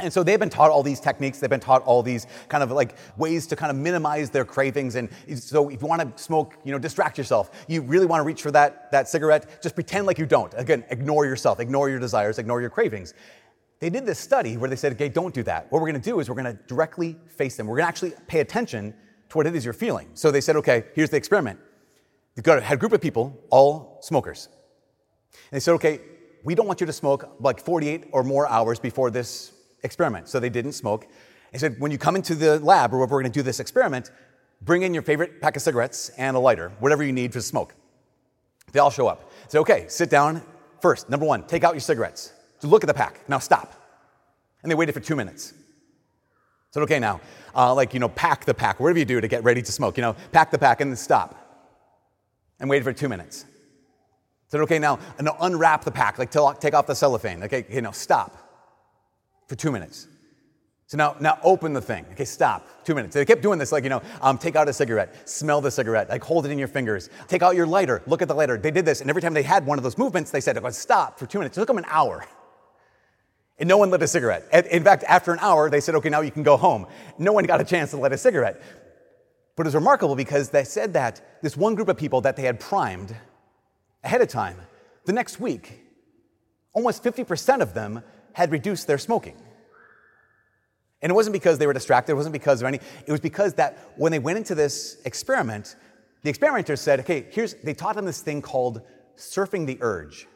And 0.00 0.12
so 0.12 0.24
they've 0.24 0.40
been 0.40 0.50
taught 0.50 0.72
all 0.72 0.82
these 0.82 0.98
techniques, 0.98 1.38
they've 1.38 1.48
been 1.48 1.60
taught 1.60 1.82
all 1.84 2.02
these 2.02 2.26
kind 2.48 2.64
of 2.64 2.72
like 2.72 2.96
ways 3.16 3.46
to 3.46 3.56
kind 3.56 3.70
of 3.70 3.76
minimize 3.76 4.28
their 4.28 4.44
cravings. 4.44 4.96
And 4.96 5.08
so 5.36 5.68
if 5.68 5.80
you 5.80 5.86
want 5.86 6.16
to 6.16 6.22
smoke, 6.22 6.56
you 6.64 6.72
know, 6.72 6.80
distract 6.80 7.16
yourself. 7.16 7.64
You 7.68 7.80
really 7.82 8.06
want 8.06 8.18
to 8.18 8.24
reach 8.24 8.42
for 8.42 8.50
that, 8.50 8.90
that 8.90 9.08
cigarette, 9.08 9.62
just 9.62 9.76
pretend 9.76 10.06
like 10.06 10.18
you 10.18 10.26
don't. 10.26 10.52
Again, 10.56 10.84
ignore 10.90 11.26
yourself, 11.26 11.60
ignore 11.60 11.88
your 11.88 12.00
desires, 12.00 12.40
ignore 12.40 12.60
your 12.60 12.70
cravings. 12.70 13.14
They 13.78 13.88
did 13.88 14.04
this 14.04 14.18
study 14.18 14.56
where 14.56 14.68
they 14.68 14.76
said, 14.76 14.92
okay, 14.94 15.08
don't 15.08 15.32
do 15.32 15.44
that. 15.44 15.70
What 15.70 15.80
we're 15.80 15.90
going 15.90 16.00
to 16.02 16.10
do 16.10 16.18
is 16.18 16.28
we're 16.28 16.42
going 16.42 16.56
to 16.56 16.62
directly 16.66 17.16
face 17.28 17.56
them. 17.56 17.68
We're 17.68 17.76
going 17.76 17.84
to 17.84 17.88
actually 17.88 18.14
pay 18.26 18.40
attention 18.40 18.94
to 19.28 19.36
what 19.36 19.46
it 19.46 19.54
is 19.54 19.64
you're 19.64 19.74
feeling. 19.74 20.08
So 20.14 20.32
they 20.32 20.40
said, 20.40 20.56
okay, 20.56 20.84
here's 20.94 21.10
the 21.10 21.16
experiment. 21.16 21.60
Got, 22.42 22.62
had 22.64 22.78
a 22.78 22.80
group 22.80 22.92
of 22.92 23.00
people, 23.00 23.38
all 23.50 23.98
smokers. 24.02 24.48
And 25.32 25.52
they 25.52 25.60
said, 25.60 25.74
okay, 25.74 26.00
we 26.42 26.56
don't 26.56 26.66
want 26.66 26.80
you 26.80 26.86
to 26.86 26.92
smoke 26.92 27.36
like 27.38 27.60
48 27.60 28.08
or 28.10 28.24
more 28.24 28.48
hours 28.48 28.80
before 28.80 29.10
this 29.10 29.52
experiment. 29.84 30.28
So 30.28 30.40
they 30.40 30.48
didn't 30.48 30.72
smoke. 30.72 31.06
They 31.52 31.58
said, 31.58 31.78
when 31.78 31.92
you 31.92 31.98
come 31.98 32.16
into 32.16 32.34
the 32.34 32.58
lab 32.58 32.92
or 32.92 32.96
wherever 32.98 33.14
we're 33.14 33.22
going 33.22 33.32
to 33.32 33.38
do 33.38 33.42
this 33.42 33.60
experiment, 33.60 34.10
bring 34.62 34.82
in 34.82 34.92
your 34.92 35.04
favorite 35.04 35.40
pack 35.40 35.54
of 35.54 35.62
cigarettes 35.62 36.08
and 36.18 36.36
a 36.36 36.40
lighter, 36.40 36.72
whatever 36.80 37.04
you 37.04 37.12
need 37.12 37.30
to 37.32 37.40
smoke. 37.40 37.74
They 38.72 38.80
all 38.80 38.90
show 38.90 39.06
up. 39.06 39.30
Say, 39.46 39.58
okay, 39.58 39.84
sit 39.88 40.10
down. 40.10 40.42
First, 40.80 41.08
number 41.08 41.24
one, 41.24 41.46
take 41.46 41.62
out 41.62 41.74
your 41.74 41.80
cigarettes. 41.80 42.32
So 42.58 42.66
look 42.66 42.82
at 42.82 42.88
the 42.88 42.94
pack. 42.94 43.28
Now 43.28 43.38
stop. 43.38 43.72
And 44.62 44.70
they 44.70 44.74
waited 44.74 44.92
for 44.92 45.00
two 45.00 45.14
minutes. 45.14 45.54
Said, 46.72 46.82
okay, 46.82 46.98
now, 46.98 47.20
uh, 47.54 47.72
like, 47.72 47.94
you 47.94 48.00
know, 48.00 48.08
pack 48.08 48.44
the 48.44 48.54
pack, 48.54 48.80
whatever 48.80 48.98
you 48.98 49.04
do 49.04 49.20
to 49.20 49.28
get 49.28 49.44
ready 49.44 49.62
to 49.62 49.70
smoke, 49.70 49.96
you 49.96 50.02
know, 50.02 50.16
pack 50.32 50.50
the 50.50 50.58
pack 50.58 50.80
and 50.80 50.90
then 50.90 50.96
stop. 50.96 51.40
And 52.58 52.68
waited 52.68 52.82
for 52.82 52.92
two 52.92 53.08
minutes. 53.08 53.44
Said, 54.48 54.60
okay, 54.62 54.80
now, 54.80 54.98
now 55.20 55.36
unwrap 55.40 55.84
the 55.84 55.92
pack, 55.92 56.18
like 56.18 56.32
take 56.58 56.74
off 56.74 56.86
the 56.86 56.94
cellophane. 56.94 57.44
Okay, 57.44 57.64
you 57.70 57.80
know, 57.80 57.92
stop 57.92 58.43
for 59.54 59.60
two 59.60 59.70
minutes. 59.70 60.08
So 60.86 60.98
now, 60.98 61.16
now 61.20 61.38
open 61.42 61.72
the 61.72 61.80
thing. 61.80 62.04
Okay, 62.12 62.24
stop. 62.24 62.66
Two 62.84 62.94
minutes. 62.94 63.14
They 63.14 63.24
kept 63.24 63.40
doing 63.40 63.58
this, 63.58 63.72
like, 63.72 63.84
you 63.84 63.90
know, 63.90 64.02
um, 64.20 64.36
take 64.36 64.56
out 64.56 64.68
a 64.68 64.72
cigarette, 64.72 65.28
smell 65.28 65.60
the 65.60 65.70
cigarette, 65.70 66.08
like 66.08 66.22
hold 66.22 66.44
it 66.44 66.50
in 66.50 66.58
your 66.58 66.68
fingers, 66.68 67.08
take 67.28 67.42
out 67.42 67.54
your 67.56 67.66
lighter, 67.66 68.02
look 68.06 68.20
at 68.20 68.28
the 68.28 68.34
lighter. 68.34 68.58
They 68.58 68.70
did 68.70 68.84
this, 68.84 69.00
and 69.00 69.08
every 69.08 69.22
time 69.22 69.32
they 69.32 69.42
had 69.42 69.64
one 69.64 69.78
of 69.78 69.84
those 69.84 69.96
movements, 69.96 70.30
they 70.30 70.40
said, 70.40 70.58
stop 70.74 71.18
for 71.18 71.26
two 71.26 71.38
minutes. 71.38 71.56
It 71.56 71.60
took 71.60 71.68
them 71.68 71.78
an 71.78 71.86
hour. 71.88 72.26
And 73.58 73.68
no 73.68 73.78
one 73.78 73.90
lit 73.90 74.02
a 74.02 74.08
cigarette. 74.08 74.44
In 74.70 74.82
fact, 74.82 75.04
after 75.06 75.32
an 75.32 75.38
hour, 75.40 75.70
they 75.70 75.80
said, 75.80 75.94
okay, 75.94 76.08
now 76.08 76.20
you 76.20 76.32
can 76.32 76.42
go 76.42 76.56
home. 76.56 76.86
No 77.18 77.32
one 77.32 77.44
got 77.44 77.60
a 77.60 77.64
chance 77.64 77.90
to 77.90 77.96
light 77.96 78.12
a 78.12 78.18
cigarette. 78.18 78.60
But 79.56 79.62
it 79.62 79.68
was 79.68 79.76
remarkable 79.76 80.16
because 80.16 80.50
they 80.50 80.64
said 80.64 80.94
that 80.94 81.40
this 81.42 81.56
one 81.56 81.76
group 81.76 81.88
of 81.88 81.96
people 81.96 82.20
that 82.22 82.34
they 82.34 82.42
had 82.42 82.58
primed 82.58 83.14
ahead 84.02 84.20
of 84.20 84.28
time, 84.28 84.56
the 85.06 85.12
next 85.12 85.38
week, 85.38 85.80
almost 86.72 87.04
50% 87.04 87.60
of 87.60 87.72
them 87.72 88.02
had 88.34 88.52
reduced 88.52 88.86
their 88.86 88.98
smoking. 88.98 89.36
And 91.00 91.10
it 91.10 91.14
wasn't 91.14 91.32
because 91.32 91.58
they 91.58 91.66
were 91.66 91.72
distracted, 91.72 92.12
it 92.12 92.16
wasn't 92.16 92.34
because 92.34 92.60
of 92.60 92.66
any, 92.66 92.80
it 93.06 93.12
was 93.12 93.20
because 93.20 93.54
that 93.54 93.78
when 93.96 94.12
they 94.12 94.18
went 94.18 94.38
into 94.38 94.54
this 94.54 94.98
experiment, 95.04 95.76
the 96.22 96.30
experimenters 96.30 96.80
said, 96.80 97.00
okay, 97.00 97.26
here's, 97.30 97.54
they 97.54 97.74
taught 97.74 97.96
them 97.96 98.04
this 98.04 98.20
thing 98.20 98.42
called 98.42 98.82
surfing 99.16 99.66
the 99.66 99.78
urge. 99.80 100.26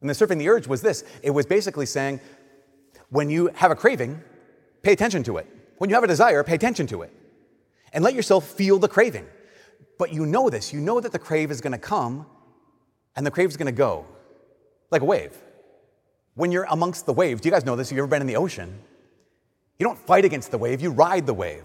And 0.00 0.08
the 0.08 0.14
surfing 0.14 0.38
the 0.38 0.48
urge 0.48 0.66
was 0.66 0.82
this 0.82 1.04
it 1.22 1.30
was 1.30 1.46
basically 1.46 1.86
saying, 1.86 2.20
when 3.10 3.30
you 3.30 3.50
have 3.54 3.70
a 3.70 3.76
craving, 3.76 4.22
pay 4.82 4.92
attention 4.92 5.22
to 5.24 5.36
it. 5.38 5.46
When 5.78 5.90
you 5.90 5.94
have 5.96 6.04
a 6.04 6.08
desire, 6.08 6.42
pay 6.44 6.54
attention 6.54 6.86
to 6.88 7.02
it. 7.02 7.12
And 7.92 8.02
let 8.02 8.14
yourself 8.14 8.46
feel 8.46 8.78
the 8.78 8.88
craving. 8.88 9.26
But 9.98 10.12
you 10.12 10.26
know 10.26 10.50
this. 10.50 10.72
You 10.72 10.80
know 10.80 11.00
that 11.00 11.12
the 11.12 11.18
crave 11.18 11.50
is 11.50 11.60
to 11.60 11.78
come 11.78 12.26
and 13.16 13.26
the 13.26 13.30
crave 13.30 13.50
is 13.50 13.56
to 13.56 13.72
go 13.72 14.06
like 14.90 15.02
a 15.02 15.04
wave. 15.04 15.36
When 16.34 16.50
you're 16.50 16.66
amongst 16.70 17.06
the 17.06 17.12
waves, 17.12 17.40
do 17.40 17.48
you 17.48 17.52
guys 17.52 17.64
know 17.64 17.76
this? 17.76 17.90
Have 17.90 17.96
you 17.96 18.02
ever 18.02 18.10
been 18.10 18.20
in 18.20 18.26
the 18.26 18.36
ocean? 18.36 18.78
You 19.78 19.86
don't 19.86 19.98
fight 19.98 20.24
against 20.24 20.50
the 20.50 20.58
wave, 20.58 20.80
you 20.80 20.90
ride 20.90 21.26
the 21.26 21.34
wave. 21.34 21.64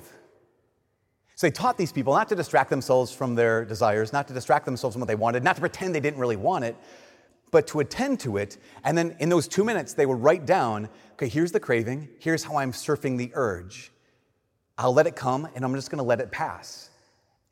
So 1.35 1.47
they 1.47 1.51
taught 1.51 1.77
these 1.77 1.91
people 1.91 2.13
not 2.13 2.27
to 2.29 2.35
distract 2.35 2.69
themselves 2.69 3.13
from 3.13 3.33
their 3.33 3.63
desires, 3.63 4.11
not 4.11 4.27
to 4.27 4.33
distract 4.33 4.65
themselves 4.65 4.95
from 4.95 4.99
what 4.99 5.07
they 5.07 5.15
wanted, 5.15 5.43
not 5.43 5.55
to 5.55 5.61
pretend 5.61 5.95
they 5.95 5.99
didn't 5.99 6.19
really 6.19 6.35
want 6.35 6.65
it, 6.65 6.75
but 7.51 7.65
to 7.67 7.79
attend 7.79 8.19
to 8.21 8.37
it. 8.37 8.57
And 8.83 8.97
then 8.97 9.15
in 9.19 9.29
those 9.29 9.47
two 9.47 9.63
minutes, 9.63 9.93
they 9.93 10.05
would 10.05 10.21
write 10.21 10.45
down 10.45 10.89
okay, 11.13 11.27
here's 11.27 11.51
the 11.51 11.59
craving, 11.59 12.07
here's 12.19 12.43
how 12.43 12.57
I'm 12.57 12.71
surfing 12.71 13.17
the 13.17 13.31
urge. 13.33 13.91
I'll 14.77 14.93
let 14.93 15.07
it 15.07 15.15
come, 15.15 15.47
and 15.55 15.65
I'm 15.65 15.75
just 15.75 15.89
gonna 15.91 16.03
let 16.03 16.19
it 16.19 16.31
pass. 16.31 16.89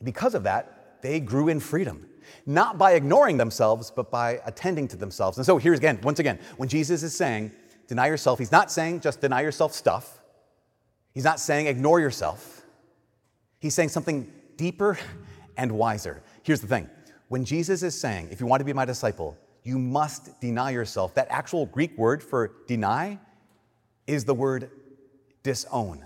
Because 0.03 0.35
of 0.35 0.43
that, 0.43 0.76
they 1.01 1.19
grew 1.19 1.47
in 1.47 1.59
freedom, 1.59 2.07
not 2.45 2.77
by 2.77 2.93
ignoring 2.93 3.37
themselves, 3.37 3.91
but 3.91 4.11
by 4.11 4.39
attending 4.45 4.87
to 4.89 4.97
themselves. 4.97 5.37
And 5.37 5.45
so 5.45 5.57
here's 5.57 5.79
again, 5.79 5.99
once 6.03 6.19
again, 6.19 6.39
when 6.57 6.69
Jesus 6.69 7.03
is 7.03 7.15
saying, 7.15 7.51
deny 7.87 8.07
yourself, 8.07 8.39
he's 8.39 8.51
not 8.51 8.71
saying 8.71 9.01
just 9.01 9.21
deny 9.21 9.41
yourself 9.41 9.73
stuff, 9.73 10.19
he's 11.13 11.23
not 11.23 11.39
saying 11.39 11.67
ignore 11.67 11.99
yourself. 11.99 12.57
He's 13.59 13.73
saying 13.73 13.89
something 13.89 14.31
deeper 14.55 14.99
and 15.57 15.71
wiser. 15.71 16.21
Here's 16.43 16.61
the 16.61 16.67
thing 16.67 16.89
when 17.27 17.43
Jesus 17.43 17.83
is 17.83 17.99
saying, 17.99 18.29
if 18.31 18.39
you 18.39 18.45
want 18.45 18.61
to 18.61 18.65
be 18.65 18.73
my 18.73 18.85
disciple, 18.85 19.37
you 19.63 19.77
must 19.77 20.39
deny 20.39 20.71
yourself, 20.71 21.13
that 21.15 21.27
actual 21.29 21.65
Greek 21.65 21.97
word 21.97 22.23
for 22.23 22.53
deny 22.67 23.19
is 24.05 24.23
the 24.23 24.33
word 24.33 24.71
disown. 25.43 26.05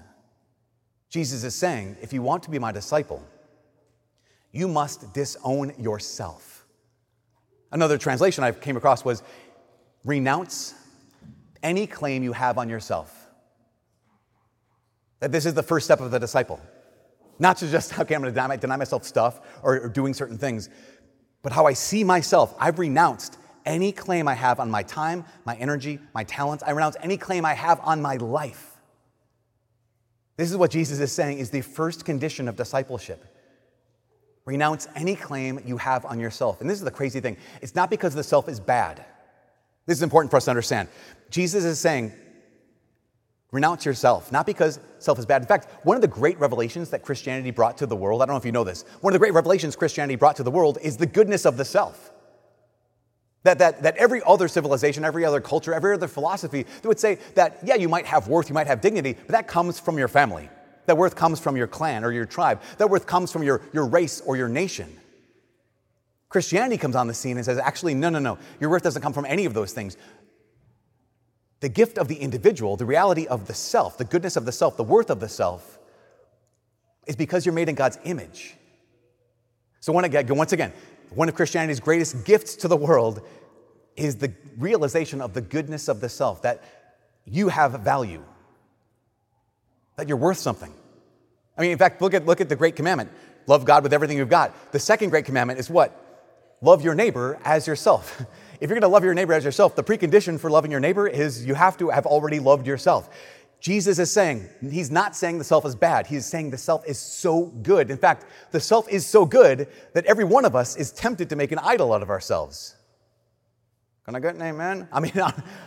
Jesus 1.09 1.43
is 1.43 1.53
saying, 1.53 1.97
if 2.01 2.13
you 2.13 2.21
want 2.21 2.41
to 2.43 2.49
be 2.49 2.57
my 2.57 2.71
disciple, 2.71 3.21
you 4.51 4.67
must 4.67 5.13
disown 5.13 5.73
yourself. 5.77 6.65
Another 7.71 7.97
translation 7.97 8.43
I 8.43 8.51
came 8.51 8.75
across 8.75 9.05
was 9.05 9.23
renounce 10.03 10.73
any 11.63 11.87
claim 11.87 12.23
you 12.23 12.33
have 12.33 12.57
on 12.57 12.67
yourself. 12.69 13.17
That 15.19 15.31
this 15.31 15.45
is 15.45 15.53
the 15.53 15.63
first 15.63 15.85
step 15.85 16.01
of 16.01 16.11
the 16.11 16.19
disciple. 16.19 16.59
Not 17.39 17.57
to 17.57 17.69
just, 17.69 17.97
okay, 17.99 18.15
I'm 18.15 18.23
deny, 18.23 18.55
deny 18.57 18.75
myself 18.75 19.03
stuff 19.03 19.39
or, 19.63 19.79
or 19.81 19.89
doing 19.89 20.13
certain 20.13 20.37
things, 20.37 20.69
but 21.41 21.51
how 21.51 21.65
I 21.65 21.73
see 21.73 22.03
myself. 22.03 22.53
I've 22.59 22.79
renounced 22.79 23.37
any 23.65 23.91
claim 23.91 24.27
I 24.27 24.33
have 24.33 24.59
on 24.59 24.69
my 24.69 24.83
time, 24.83 25.23
my 25.45 25.55
energy, 25.55 25.99
my 26.13 26.23
talents. 26.23 26.63
I 26.65 26.71
renounce 26.71 26.97
any 27.01 27.17
claim 27.17 27.45
I 27.45 27.53
have 27.53 27.79
on 27.81 28.01
my 28.01 28.17
life. 28.17 28.77
This 30.35 30.49
is 30.49 30.57
what 30.57 30.71
Jesus 30.71 30.99
is 30.99 31.11
saying 31.11 31.37
is 31.37 31.51
the 31.51 31.61
first 31.61 32.03
condition 32.03 32.47
of 32.47 32.55
discipleship. 32.55 33.23
Renounce 34.45 34.87
any 34.95 35.15
claim 35.15 35.59
you 35.65 35.77
have 35.77 36.05
on 36.05 36.19
yourself. 36.19 36.61
And 36.61 36.69
this 36.69 36.77
is 36.77 36.83
the 36.83 36.91
crazy 36.91 37.19
thing. 37.19 37.37
It's 37.61 37.75
not 37.75 37.89
because 37.89 38.15
the 38.15 38.23
self 38.23 38.49
is 38.49 38.59
bad. 38.59 39.05
This 39.85 39.97
is 39.97 40.03
important 40.03 40.31
for 40.31 40.37
us 40.37 40.45
to 40.45 40.51
understand. 40.51 40.87
Jesus 41.29 41.63
is 41.63 41.79
saying, 41.79 42.11
Renounce 43.51 43.85
yourself, 43.85 44.31
not 44.31 44.45
because 44.45 44.79
self 44.99 45.19
is 45.19 45.25
bad. 45.25 45.41
In 45.41 45.47
fact, 45.47 45.67
one 45.83 45.97
of 45.97 46.01
the 46.01 46.07
great 46.07 46.39
revelations 46.39 46.89
that 46.91 47.03
Christianity 47.03 47.51
brought 47.51 47.77
to 47.79 47.85
the 47.85 47.97
world, 47.97 48.21
I 48.21 48.25
don't 48.25 48.33
know 48.33 48.39
if 48.39 48.45
you 48.45 48.53
know 48.53 48.63
this, 48.63 48.85
one 49.01 49.11
of 49.11 49.15
the 49.15 49.19
great 49.19 49.33
revelations 49.33 49.75
Christianity 49.75 50.15
brought 50.15 50.37
to 50.37 50.43
the 50.43 50.51
world 50.51 50.77
is 50.81 50.95
the 50.95 51.05
goodness 51.05 51.45
of 51.45 51.57
the 51.57 51.65
self. 51.65 52.11
That, 53.43 53.59
that, 53.59 53.83
that 53.83 53.97
every 53.97 54.21
other 54.25 54.47
civilization, 54.47 55.03
every 55.03 55.25
other 55.25 55.41
culture, 55.41 55.73
every 55.73 55.93
other 55.93 56.07
philosophy, 56.07 56.65
they 56.81 56.87
would 56.87 56.99
say 56.99 57.17
that, 57.35 57.59
yeah, 57.63 57.75
you 57.75 57.89
might 57.89 58.05
have 58.05 58.27
worth, 58.29 58.47
you 58.47 58.53
might 58.53 58.67
have 58.67 58.79
dignity, 58.79 59.13
but 59.13 59.29
that 59.29 59.47
comes 59.47 59.79
from 59.79 59.97
your 59.97 60.07
family. 60.07 60.49
That 60.85 60.97
worth 60.97 61.15
comes 61.15 61.39
from 61.39 61.55
your 61.55 61.67
clan 61.67 62.03
or 62.03 62.11
your 62.11 62.25
tribe. 62.25 62.61
That 62.77 62.89
worth 62.89 63.05
comes 63.05 63.31
from 63.31 63.43
your, 63.43 63.61
your 63.73 63.85
race 63.85 64.21
or 64.21 64.35
your 64.35 64.49
nation. 64.49 64.97
Christianity 66.29 66.77
comes 66.77 66.95
on 66.95 67.07
the 67.07 67.13
scene 67.13 67.37
and 67.37 67.45
says, 67.45 67.57
actually, 67.57 67.93
no, 67.93 68.09
no, 68.09 68.19
no. 68.19 68.37
Your 68.59 68.69
worth 68.69 68.83
doesn't 68.83 69.01
come 69.01 69.13
from 69.13 69.25
any 69.25 69.45
of 69.45 69.53
those 69.53 69.73
things. 69.73 69.97
The 71.59 71.69
gift 71.69 71.97
of 71.97 72.07
the 72.07 72.15
individual, 72.15 72.77
the 72.77 72.85
reality 72.85 73.27
of 73.27 73.47
the 73.47 73.53
self, 73.53 73.97
the 73.97 74.05
goodness 74.05 74.35
of 74.35 74.45
the 74.45 74.51
self, 74.51 74.77
the 74.77 74.83
worth 74.83 75.09
of 75.09 75.19
the 75.19 75.29
self, 75.29 75.77
is 77.05 77.15
because 77.15 77.45
you're 77.45 77.53
made 77.53 77.69
in 77.69 77.75
God's 77.75 77.99
image. 78.03 78.55
So, 79.81 79.91
once 79.91 80.53
again, 80.53 80.73
one 81.13 81.27
of 81.27 81.35
Christianity's 81.35 81.79
greatest 81.79 82.23
gifts 82.23 82.55
to 82.57 82.67
the 82.67 82.77
world 82.77 83.21
is 83.95 84.15
the 84.15 84.33
realization 84.57 85.21
of 85.21 85.33
the 85.33 85.41
goodness 85.41 85.87
of 85.87 85.99
the 85.99 86.09
self, 86.09 86.41
that 86.43 86.63
you 87.25 87.49
have 87.49 87.73
value, 87.81 88.23
that 90.01 90.07
you're 90.07 90.17
worth 90.17 90.39
something. 90.39 90.73
I 91.57 91.61
mean, 91.61 91.71
in 91.71 91.77
fact, 91.77 92.01
look 92.01 92.13
at, 92.13 92.25
look 92.25 92.41
at 92.41 92.49
the 92.49 92.55
great 92.55 92.75
commandment 92.75 93.11
love 93.47 93.65
God 93.65 93.83
with 93.83 93.93
everything 93.93 94.17
you've 94.17 94.29
got. 94.29 94.71
The 94.71 94.79
second 94.79 95.09
great 95.09 95.25
commandment 95.25 95.59
is 95.59 95.69
what? 95.69 95.97
Love 96.61 96.83
your 96.83 96.95
neighbor 96.95 97.39
as 97.43 97.67
yourself. 97.67 98.23
If 98.61 98.69
you're 98.69 98.79
going 98.79 98.87
to 98.87 98.93
love 98.93 99.03
your 99.03 99.15
neighbor 99.15 99.33
as 99.33 99.43
yourself, 99.43 99.75
the 99.75 99.83
precondition 99.83 100.39
for 100.39 100.51
loving 100.51 100.69
your 100.69 100.79
neighbor 100.79 101.07
is 101.07 101.43
you 101.43 101.55
have 101.55 101.77
to 101.77 101.89
have 101.89 102.05
already 102.05 102.39
loved 102.39 102.67
yourself. 102.67 103.09
Jesus 103.59 103.97
is 103.97 104.11
saying, 104.11 104.47
he's 104.61 104.91
not 104.91 105.15
saying 105.15 105.39
the 105.39 105.43
self 105.43 105.65
is 105.65 105.75
bad. 105.75 106.05
He's 106.05 106.27
saying 106.27 106.51
the 106.51 106.59
self 106.59 106.87
is 106.87 106.99
so 106.99 107.45
good. 107.63 107.89
In 107.89 107.97
fact, 107.97 108.27
the 108.51 108.59
self 108.59 108.87
is 108.87 109.03
so 109.03 109.25
good 109.25 109.67
that 109.95 110.05
every 110.05 110.25
one 110.25 110.45
of 110.45 110.55
us 110.55 110.75
is 110.75 110.91
tempted 110.91 111.27
to 111.29 111.35
make 111.35 111.51
an 111.51 111.57
idol 111.57 111.91
out 111.91 112.03
of 112.03 112.11
ourselves. 112.11 112.75
Can 114.05 114.15
I 114.15 114.19
get 114.19 114.35
an 114.35 114.43
amen? 114.43 114.87
I 114.93 114.99
mean, 114.99 115.13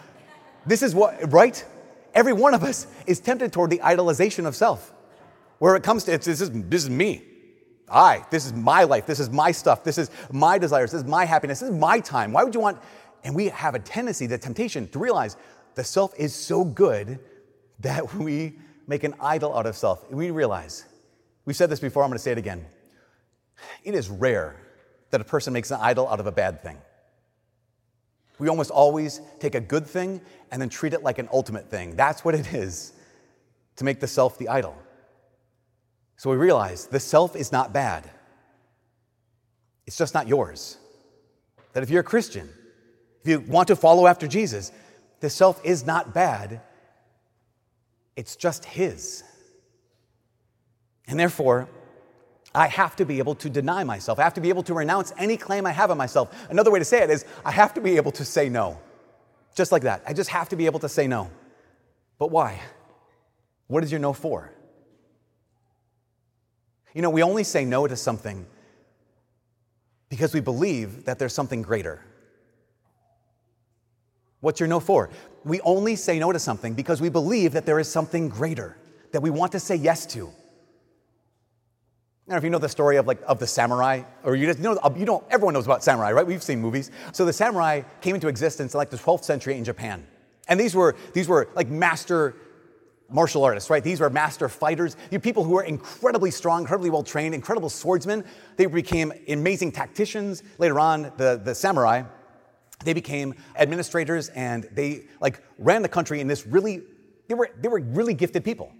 this 0.66 0.82
is 0.84 0.94
what, 0.94 1.32
right? 1.32 1.64
Every 2.14 2.33
one 2.33 2.54
of 2.54 2.62
us 2.62 2.87
is 3.06 3.21
tempted 3.21 3.52
toward 3.52 3.71
the 3.71 3.78
idolization 3.78 4.47
of 4.47 4.54
self. 4.54 4.92
Where 5.59 5.76
it 5.76 5.83
comes 5.83 6.04
to, 6.04 6.12
it's, 6.12 6.26
this, 6.26 6.40
is, 6.40 6.50
this 6.50 6.85
is 6.85 6.90
me. 6.90 7.23
I, 7.88 8.25
this 8.30 8.47
is 8.47 8.52
my 8.52 8.85
life, 8.85 9.06
this 9.06 9.21
is 9.21 9.30
my 9.30 9.52
stuff, 9.52 9.85
this 9.85 9.99
is 9.99 10.11
my 10.33 10.59
desires, 10.59 10.92
this 10.92 11.02
is 11.02 11.09
my 11.09 11.25
happiness, 11.25 11.61
this 11.61 11.68
is 11.68 11.75
my 11.76 12.00
time. 12.00 12.33
Why 12.33 12.42
would 12.42 12.54
you 12.54 12.61
want? 12.61 12.80
And 13.25 13.35
we 13.35 13.49
have 13.49 13.75
a 13.75 13.78
tendency, 13.78 14.26
the 14.26 14.38
temptation 14.38 14.88
to 14.88 14.99
realize 14.99 15.37
the 15.75 15.85
self 15.85 16.14
is 16.18 16.35
so 16.35 16.64
good 16.64 17.18
that 17.80 18.14
we 18.18 18.59
make 18.87 19.04
an 19.04 19.14
idol 19.21 19.56
out 19.56 19.66
of 19.66 19.76
self. 19.76 20.11
We 20.11 20.30
realize, 20.30 20.85
we've 21.44 21.56
said 21.56 21.71
this 21.71 21.80
before, 21.80 22.02
I'm 22.02 22.11
going 22.11 22.18
to 22.18 22.23
say 22.23 22.33
it 22.33 22.38
again. 22.38 22.66
It 23.83 23.94
is 23.94 24.09
rare 24.09 24.56
that 25.11 25.21
a 25.21 25.25
person 25.25 25.52
makes 25.52 25.71
an 25.71 25.78
idol 25.80 26.09
out 26.09 26.21
of 26.21 26.26
a 26.26 26.33
bad 26.33 26.62
thing. 26.62 26.78
We 28.38 28.48
almost 28.48 28.70
always 28.70 29.20
take 29.38 29.54
a 29.54 29.60
good 29.60 29.86
thing 29.86 30.20
and 30.50 30.60
then 30.60 30.68
treat 30.68 30.92
it 30.92 31.02
like 31.02 31.18
an 31.18 31.28
ultimate 31.32 31.70
thing. 31.70 31.96
That's 31.96 32.24
what 32.24 32.34
it 32.34 32.52
is 32.52 32.92
to 33.76 33.84
make 33.84 34.00
the 34.00 34.06
self 34.06 34.38
the 34.38 34.48
idol. 34.48 34.76
So 36.16 36.30
we 36.30 36.36
realize 36.36 36.86
the 36.86 37.00
self 37.00 37.36
is 37.36 37.52
not 37.52 37.72
bad, 37.72 38.10
it's 39.86 39.96
just 39.96 40.14
not 40.14 40.28
yours. 40.28 40.78
That 41.72 41.82
if 41.82 41.90
you're 41.90 42.00
a 42.00 42.04
Christian, 42.04 42.48
if 43.22 43.28
you 43.28 43.40
want 43.40 43.68
to 43.68 43.76
follow 43.76 44.06
after 44.06 44.28
Jesus, 44.28 44.70
the 45.20 45.28
self 45.28 45.64
is 45.64 45.84
not 45.84 46.14
bad, 46.14 46.60
it's 48.16 48.36
just 48.36 48.64
His. 48.64 49.24
And 51.06 51.18
therefore, 51.18 51.68
I 52.54 52.68
have 52.68 52.94
to 52.96 53.04
be 53.04 53.18
able 53.18 53.34
to 53.37 53.50
deny 53.50 53.82
myself. 53.82 54.18
I 54.18 54.23
have 54.23 54.34
to 54.34 54.40
be 54.40 54.49
able 54.49 54.62
to 54.64 54.75
renounce 54.75 55.12
any 55.18 55.37
claim 55.37 55.66
I 55.66 55.73
have 55.73 55.90
on 55.90 55.99
myself. 55.99 56.46
Another 56.50 56.70
way 56.70 56.78
to 56.78 56.84
say 56.84 57.02
it 57.02 57.11
is, 57.11 57.25
I 57.44 57.50
have 57.50 57.75
to 57.75 57.80
be 57.80 57.96
able 57.96 58.12
to 58.12 58.25
say 58.25 58.49
no. 58.49 58.78
Just 59.56 59.73
like 59.73 59.82
that. 59.82 60.02
I 60.06 60.12
just 60.12 60.30
have 60.30 60.49
to 60.50 60.56
be 60.56 60.66
able 60.66 60.80
to 60.80 60.88
say 60.88 61.08
no. 61.08 61.30
But 62.18 62.30
why? 62.30 62.61
What 63.66 63.82
is 63.82 63.90
your 63.90 64.00
no 64.00 64.12
for? 64.12 64.52
You 66.92 67.02
know, 67.02 67.11
we 67.11 67.23
only 67.23 67.42
say 67.42 67.64
no 67.64 67.88
to 67.88 67.96
something 67.96 68.46
because 70.08 70.32
we 70.32 70.40
believe 70.40 71.06
that 71.06 71.18
there's 71.18 71.34
something 71.34 71.61
greater. 71.61 72.04
What's 74.40 74.61
your 74.61 74.68
no 74.68 74.78
for? 74.78 75.11
We 75.44 75.61
only 75.62 75.96
say 75.96 76.20
no 76.20 76.30
to 76.30 76.38
something 76.38 76.75
because 76.75 77.00
we 77.00 77.08
believe 77.08 77.52
that 77.52 77.66
there 77.66 77.80
is 77.80 77.88
something 77.90 78.28
greater 78.28 78.76
that 79.11 79.23
we 79.23 79.30
want 79.30 79.52
to 79.52 79.61
say 79.61 79.75
yes 79.75 80.06
to. 80.06 80.30
Now, 82.26 82.37
if 82.37 82.45
you 82.45 82.49
know 82.49 82.59
the 82.59 82.69
story 82.69 82.97
of 82.97 83.07
like 83.07 83.21
of 83.26 83.38
the 83.38 83.47
samurai, 83.47 84.02
or 84.23 84.35
you 84.35 84.47
just 84.47 84.59
know, 84.59 84.78
you 84.97 85.04
know, 85.04 85.25
everyone 85.31 85.52
knows 85.52 85.66
about 85.66 85.85
samurai, 85.85 86.12
right? 86.12 86.26
We've 86.26 86.43
seen 86.43 86.61
movies. 86.61 86.90
So 87.12 87.25
the 87.25 87.33
samurai 87.33 87.83
came 88.00 88.14
into 88.14 88.28
existence 88.28 88.73
in 88.73 88.78
like 88.78 88.90
the 88.90 88.97
12th 88.97 89.25
century 89.25 89.59
in 89.59 89.64
Japan, 89.64 90.07
and 90.49 90.59
these 90.59 90.75
were 90.75 90.97
these 91.12 91.28
were 91.28 91.49
like 91.54 91.69
master 91.69 92.35
martial 93.11 93.45
artists, 93.45 93.71
right? 93.71 93.85
These 93.85 94.00
were 94.00 94.11
master 94.11 94.49
fighters. 94.49 94.97
You 95.11 95.21
people 95.21 95.45
who 95.45 95.52
were 95.52 95.64
incredibly 95.64 96.31
strong, 96.31 96.62
incredibly 96.62 96.90
well 96.90 97.02
trained, 97.02 97.35
incredible 97.35 97.69
swordsmen. 97.69 98.25
They 98.57 98.66
became 98.66 99.12
amazing 99.28 99.73
tacticians. 99.73 100.43
Later 100.59 100.81
on, 100.81 101.12
the, 101.16 101.40
the 101.43 101.54
samurai, 101.54 102.02
they 102.85 102.93
became 102.93 103.35
administrators 103.57 104.31
and 104.31 104.69
they 104.73 105.07
like 105.21 105.43
ran 105.59 105.83
the 105.83 105.88
country 105.88 106.21
in 106.21 106.26
this 106.26 106.47
really, 106.47 106.83
they 107.28 107.35
were, 107.35 107.50
they 107.61 107.69
were 107.69 107.81
really 107.81 108.14
gifted 108.14 108.45
people. 108.45 108.73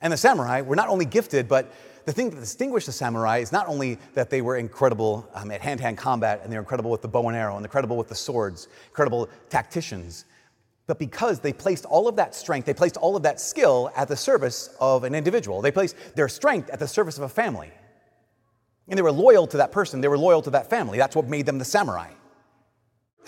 And 0.00 0.12
the 0.12 0.16
samurai 0.16 0.60
were 0.60 0.76
not 0.76 0.88
only 0.88 1.04
gifted, 1.04 1.48
but 1.48 1.72
the 2.04 2.12
thing 2.12 2.30
that 2.30 2.40
distinguished 2.40 2.86
the 2.86 2.92
samurai 2.92 3.38
is 3.38 3.52
not 3.52 3.68
only 3.68 3.98
that 4.14 4.30
they 4.30 4.40
were 4.40 4.56
incredible 4.56 5.28
um, 5.34 5.50
at 5.50 5.60
hand 5.60 5.78
to 5.78 5.84
hand 5.84 5.98
combat 5.98 6.40
and 6.42 6.50
they 6.50 6.56
were 6.56 6.62
incredible 6.62 6.90
with 6.90 7.02
the 7.02 7.08
bow 7.08 7.28
and 7.28 7.36
arrow 7.36 7.56
and 7.56 7.64
incredible 7.64 7.96
with 7.96 8.08
the 8.08 8.14
swords, 8.14 8.68
incredible 8.88 9.28
tacticians, 9.50 10.24
but 10.88 10.98
because 10.98 11.38
they 11.38 11.52
placed 11.52 11.84
all 11.84 12.08
of 12.08 12.16
that 12.16 12.34
strength, 12.34 12.64
they 12.64 12.72
placed 12.72 12.96
all 12.96 13.14
of 13.14 13.22
that 13.24 13.38
skill 13.38 13.92
at 13.94 14.08
the 14.08 14.16
service 14.16 14.74
of 14.80 15.04
an 15.04 15.14
individual. 15.14 15.60
They 15.60 15.70
placed 15.70 15.96
their 16.16 16.30
strength 16.30 16.70
at 16.70 16.78
the 16.78 16.88
service 16.88 17.18
of 17.18 17.24
a 17.24 17.28
family. 17.28 17.70
And 18.88 18.96
they 18.96 19.02
were 19.02 19.12
loyal 19.12 19.46
to 19.48 19.58
that 19.58 19.70
person, 19.70 20.00
they 20.00 20.08
were 20.08 20.16
loyal 20.16 20.40
to 20.40 20.50
that 20.50 20.70
family. 20.70 20.96
That's 20.96 21.14
what 21.14 21.28
made 21.28 21.44
them 21.44 21.58
the 21.58 21.64
samurai. 21.64 22.10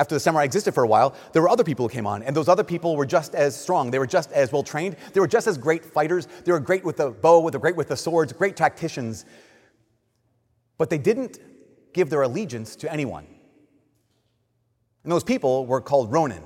After 0.01 0.15
the 0.15 0.21
samurai 0.21 0.45
existed 0.45 0.73
for 0.73 0.83
a 0.83 0.87
while, 0.87 1.15
there 1.35 1.43
were 1.43 1.51
other 1.51 1.63
people 1.63 1.87
who 1.87 1.93
came 1.93 2.07
on, 2.07 2.23
and 2.23 2.35
those 2.35 2.49
other 2.49 2.65
people 2.65 2.97
were 2.97 3.05
just 3.05 3.35
as 3.35 3.55
strong. 3.55 3.91
They 3.91 3.99
were 3.99 4.07
just 4.07 4.33
as 4.33 4.51
well 4.51 4.63
trained. 4.63 4.97
They 5.13 5.21
were 5.21 5.29
just 5.29 5.47
as 5.47 5.59
great 5.59 5.85
fighters. 5.85 6.27
They 6.47 6.53
were 6.53 6.59
great 6.59 6.87
with 6.87 6.97
the 6.97 7.11
bow, 7.11 7.51
they 7.51 7.59
were 7.59 7.61
great 7.61 7.77
with 7.77 7.89
the 7.89 7.99
swords, 7.99 8.33
great 8.33 8.57
tacticians. 8.57 9.27
But 10.79 10.89
they 10.89 10.97
didn't 10.97 11.39
give 11.93 12.09
their 12.09 12.23
allegiance 12.23 12.77
to 12.77 12.91
anyone. 12.91 13.27
And 15.03 15.13
those 15.13 15.23
people 15.23 15.67
were 15.67 15.83
called 15.83 16.11
Ronin. 16.11 16.45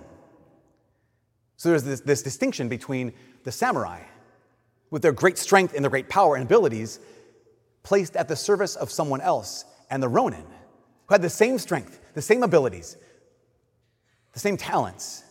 So 1.56 1.68
there's 1.68 1.84
this, 1.84 2.00
this 2.00 2.22
distinction 2.24 2.68
between 2.68 3.12
the 3.44 3.52
samurai, 3.52 4.00
with 4.90 5.02
their 5.02 5.12
great 5.12 5.38
strength 5.38 5.74
and 5.74 5.84
their 5.84 5.90
great 5.90 6.08
power 6.08 6.34
and 6.34 6.44
abilities, 6.44 6.98
placed 7.84 8.16
at 8.16 8.26
the 8.26 8.34
service 8.34 8.74
of 8.74 8.90
someone 8.90 9.20
else, 9.20 9.64
and 9.90 10.02
the 10.02 10.08
Ronin, 10.08 10.46
who 11.06 11.14
had 11.14 11.22
the 11.22 11.30
same 11.30 11.56
strength, 11.58 12.00
the 12.14 12.22
same 12.22 12.42
abilities, 12.42 12.96
the 14.34 14.40
same 14.40 14.56
talents, 14.56 15.24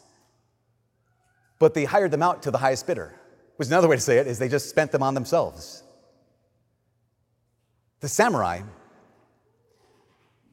but 1.60 1.74
they 1.74 1.86
hired 1.86 2.12
them 2.12 2.24
out 2.24 2.44
to 2.44 2.52
the 2.52 2.58
highest 2.58 2.88
bidder. 2.88 3.14
Which 3.58 3.68
another 3.68 3.88
way 3.88 3.96
to 3.96 4.02
say 4.02 4.18
it 4.18 4.26
is 4.26 4.40
they 4.40 4.50
just 4.50 4.70
spent 4.70 4.92
them 4.92 5.04
on 5.04 5.14
themselves. 5.14 5.84
The 8.00 8.10
samurai 8.10 8.62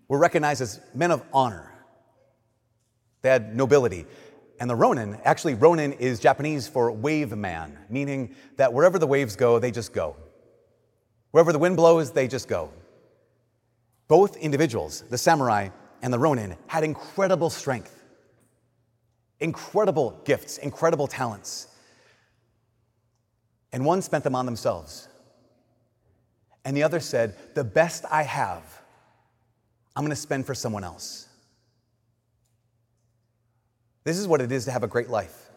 were 0.06 0.18
recognized 0.18 0.60
as 0.60 0.80
men 0.94 1.10
of 1.10 1.22
honor. 1.32 1.72
They 3.22 3.30
had 3.30 3.56
nobility. 3.56 4.06
And 4.58 4.68
the 4.68 4.76
Ronin, 4.76 5.18
actually, 5.24 5.54
Ronin 5.54 5.92
is 5.94 6.20
Japanese 6.20 6.68
for 6.68 6.92
wave 6.92 7.34
man, 7.36 7.78
meaning 7.88 8.34
that 8.56 8.72
wherever 8.72 8.98
the 8.98 9.06
waves 9.06 9.36
go, 9.36 9.58
they 9.58 9.70
just 9.70 9.92
go. 9.92 10.16
Wherever 11.30 11.52
the 11.52 11.58
wind 11.58 11.76
blows, 11.76 12.12
they 12.12 12.28
just 12.28 12.48
go. 12.48 12.72
Both 14.08 14.36
individuals, 14.36 15.04
the 15.08 15.16
samurai 15.16 15.68
and 16.02 16.12
the 16.12 16.18
Ronin, 16.18 16.56
had 16.66 16.84
incredible 16.84 17.48
strength, 17.48 17.99
incredible 19.40 20.20
gifts, 20.24 20.58
incredible 20.58 21.06
talents. 21.06 21.68
And 23.72 23.84
one 23.84 24.02
spent 24.02 24.24
them 24.24 24.34
on 24.34 24.46
themselves. 24.46 25.08
And 26.64 26.76
the 26.76 26.82
other 26.82 27.00
said, 27.00 27.36
The 27.54 27.64
best 27.64 28.04
I 28.10 28.22
have, 28.22 28.62
I'm 29.96 30.04
going 30.04 30.10
to 30.10 30.16
spend 30.16 30.46
for 30.46 30.54
someone 30.54 30.84
else. 30.84 31.26
This 34.04 34.18
is 34.18 34.26
what 34.26 34.40
it 34.40 34.50
is 34.50 34.64
to 34.64 34.70
have 34.70 34.82
a 34.82 34.88
great 34.88 35.08
life. 35.08 35.50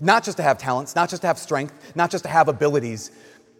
Not 0.00 0.24
just 0.24 0.36
to 0.36 0.42
have 0.42 0.58
talents, 0.58 0.94
not 0.94 1.10
just 1.10 1.22
to 1.22 1.28
have 1.28 1.38
strength, 1.38 1.92
not 1.96 2.10
just 2.10 2.24
to 2.24 2.30
have 2.30 2.48
abilities, 2.48 3.10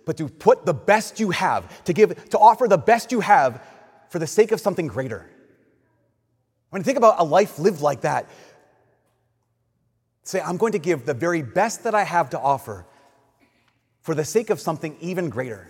but 0.07 0.17
to 0.17 0.29
put 0.29 0.65
the 0.65 0.75
best 0.75 1.21
you 1.21 1.31
have, 1.31 1.85
to 1.85 1.93
give, 1.93 2.29
to 2.31 2.39
offer 2.39 2.69
the 2.69 2.79
best 2.79 3.13
you 3.13 3.21
have 3.21 3.63
for 4.09 4.19
the 4.19 4.27
sake 4.27 4.53
of 4.53 4.61
something 4.61 4.87
greater. 4.87 5.29
When 6.71 6.81
you 6.81 6.85
think 6.85 6.99
about 6.99 7.17
a 7.19 7.25
life 7.25 7.59
lived 7.59 7.81
like 7.81 8.03
that, 8.03 8.29
say, 10.31 10.41
I'm 10.41 10.57
going 10.57 10.73
to 10.73 10.79
give 10.79 11.05
the 11.05 11.15
very 11.15 11.43
best 11.43 11.85
that 11.85 11.95
I 11.95 12.05
have 12.05 12.31
to 12.31 12.39
offer 12.39 12.87
for 14.03 14.15
the 14.15 14.25
sake 14.25 14.51
of 14.51 14.61
something 14.61 14.97
even 15.01 15.29
greater. 15.29 15.69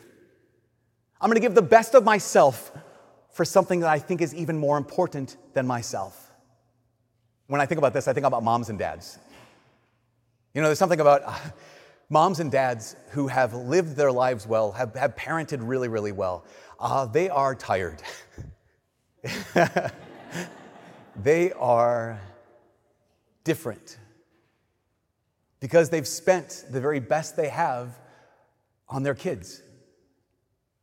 I'm 1.21 1.29
going 1.29 1.37
to 1.37 1.41
give 1.41 1.55
the 1.55 1.63
best 1.63 1.95
of 1.95 2.05
myself 2.05 2.71
for 3.31 3.45
something 3.45 3.81
that 3.81 3.89
I 3.89 3.99
think 3.99 4.21
is 4.21 4.35
even 4.35 4.59
more 4.59 4.77
important 4.77 5.37
than 5.55 5.67
myself. 5.67 6.31
When 7.47 7.61
I 7.61 7.67
think 7.67 7.79
about 7.79 7.93
this, 7.93 8.07
I 8.07 8.13
think 8.13 8.27
about 8.27 8.43
moms 8.43 8.69
and 8.69 8.79
dads. 8.79 9.19
You 10.55 10.61
know, 10.61 10.69
there's 10.69 10.79
something 10.79 11.01
about 11.01 11.23
uh, 11.25 11.35
moms 12.09 12.41
and 12.41 12.51
dads 12.51 12.97
who 13.11 13.29
have 13.29 13.55
lived 13.55 13.97
their 13.97 14.13
lives 14.13 14.47
well, 14.47 14.73
have, 14.73 14.95
have 14.95 15.17
parented 15.17 15.61
really, 15.63 15.89
really 15.89 16.13
well. 16.13 16.45
Uh, 16.79 17.07
they 17.07 17.29
are 17.29 17.55
tired. 17.55 18.03
they 21.17 21.53
are 21.53 22.21
different 23.45 23.97
because 25.61 25.91
they've 25.91 26.09
spent 26.09 26.65
the 26.71 26.81
very 26.81 27.01
best 27.01 27.37
they 27.37 27.49
have 27.49 27.99
on 28.89 29.03
their 29.03 29.15
kids. 29.15 29.63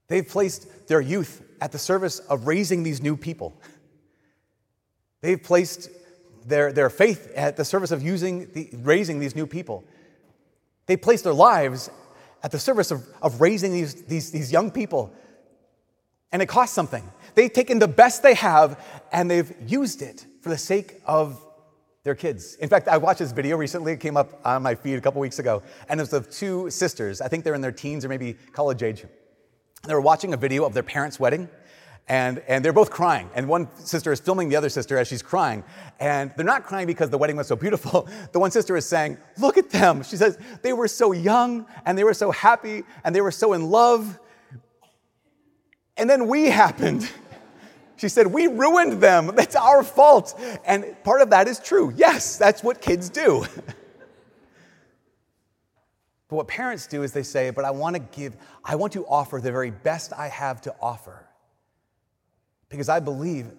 They've 0.07 0.27
placed 0.27 0.87
their 0.87 1.01
youth 1.01 1.43
at 1.59 1.71
the 1.71 1.79
service 1.79 2.19
of 2.19 2.47
raising 2.47 2.83
these 2.83 3.01
new 3.01 3.17
people. 3.17 3.59
They've 5.21 5.41
placed 5.41 5.89
their, 6.45 6.71
their 6.71 6.89
faith 6.89 7.31
at 7.35 7.57
the 7.57 7.65
service 7.65 7.91
of 7.91 8.01
using 8.01 8.51
the, 8.53 8.69
raising 8.77 9.19
these 9.19 9.35
new 9.35 9.47
people. 9.47 9.83
They 10.85 10.95
place 10.95 11.21
their 11.23 11.33
lives 11.33 11.89
at 12.43 12.51
the 12.51 12.59
service 12.59 12.91
of, 12.91 13.05
of 13.21 13.41
raising 13.41 13.73
these, 13.73 14.03
these, 14.03 14.31
these 14.31 14.51
young 14.51 14.71
people. 14.71 15.13
And 16.31 16.41
it 16.41 16.45
costs 16.45 16.75
something. 16.75 17.03
They've 17.35 17.51
taken 17.51 17.79
the 17.79 17.87
best 17.87 18.23
they 18.23 18.35
have 18.35 18.81
and 19.11 19.29
they've 19.29 19.53
used 19.65 20.01
it 20.01 20.25
for 20.41 20.49
the 20.49 20.57
sake 20.57 21.01
of 21.05 21.43
their 22.07 22.15
kids. 22.15 22.55
In 22.55 22.69
fact, 22.69 22.87
I 22.87 22.97
watched 22.97 23.19
this 23.19 23.33
video 23.33 23.57
recently. 23.57 23.91
It 23.91 23.99
came 23.99 24.17
up 24.17 24.39
on 24.45 24.63
my 24.63 24.73
feed 24.73 24.95
a 24.95 25.01
couple 25.01 25.19
weeks 25.19 25.39
ago. 25.39 25.61
And 25.89 25.99
it 25.99 26.03
was 26.03 26.13
of 26.13 26.31
two 26.31 26.69
sisters. 26.69 27.19
I 27.19 27.27
think 27.27 27.43
they're 27.43 27.53
in 27.53 27.61
their 27.61 27.71
teens 27.71 28.05
or 28.05 28.09
maybe 28.09 28.37
college 28.53 28.81
age. 28.81 29.05
They 29.85 29.93
were 29.93 30.01
watching 30.01 30.33
a 30.33 30.37
video 30.37 30.63
of 30.63 30.73
their 30.73 30.83
parents' 30.83 31.19
wedding 31.19 31.49
and, 32.07 32.39
and 32.47 32.63
they're 32.63 32.73
both 32.73 32.89
crying. 32.89 33.29
And 33.35 33.49
one 33.49 33.67
sister 33.75 34.13
is 34.13 34.21
filming 34.21 34.47
the 34.47 34.55
other 34.55 34.69
sister 34.69 34.97
as 34.97 35.09
she's 35.09 35.21
crying. 35.21 35.65
And 35.99 36.31
they're 36.37 36.45
not 36.45 36.63
crying 36.63 36.87
because 36.87 37.09
the 37.09 37.17
wedding 37.17 37.35
was 37.35 37.47
so 37.47 37.55
beautiful. 37.55 38.07
The 38.31 38.39
one 38.39 38.51
sister 38.51 38.77
is 38.77 38.85
saying, 38.85 39.17
Look 39.37 39.57
at 39.57 39.69
them. 39.69 40.03
She 40.03 40.15
says, 40.15 40.37
They 40.61 40.71
were 40.71 40.87
so 40.87 41.11
young 41.11 41.65
and 41.85 41.97
they 41.97 42.05
were 42.05 42.13
so 42.13 42.31
happy 42.31 42.83
and 43.03 43.13
they 43.13 43.21
were 43.21 43.31
so 43.31 43.53
in 43.53 43.69
love. 43.69 44.17
And 45.97 46.09
then 46.09 46.27
we 46.27 46.45
happened. 46.63 47.09
She 47.97 48.09
said, 48.09 48.27
We 48.27 48.47
ruined 48.47 49.01
them. 49.01 49.27
That's 49.35 49.55
our 49.55 49.83
fault. 49.83 50.39
And 50.65 50.95
part 51.03 51.21
of 51.21 51.29
that 51.31 51.47
is 51.47 51.59
true. 51.59 51.91
Yes, 51.95 52.37
that's 52.37 52.63
what 52.63 52.79
kids 52.79 53.09
do. 53.09 53.45
but 56.29 56.35
what 56.35 56.47
parents 56.47 56.87
do 56.87 57.03
is 57.03 57.11
they 57.11 57.23
say, 57.23 57.49
But 57.49 57.65
I 57.65 57.71
want 57.71 57.95
to 57.95 57.99
give, 57.99 58.37
I 58.63 58.75
want 58.75 58.93
to 58.93 59.05
offer 59.07 59.41
the 59.41 59.51
very 59.51 59.71
best 59.71 60.13
I 60.13 60.27
have 60.29 60.61
to 60.61 60.73
offer 60.81 61.27
because 62.69 62.87
I 62.87 62.99
believe 62.99 63.51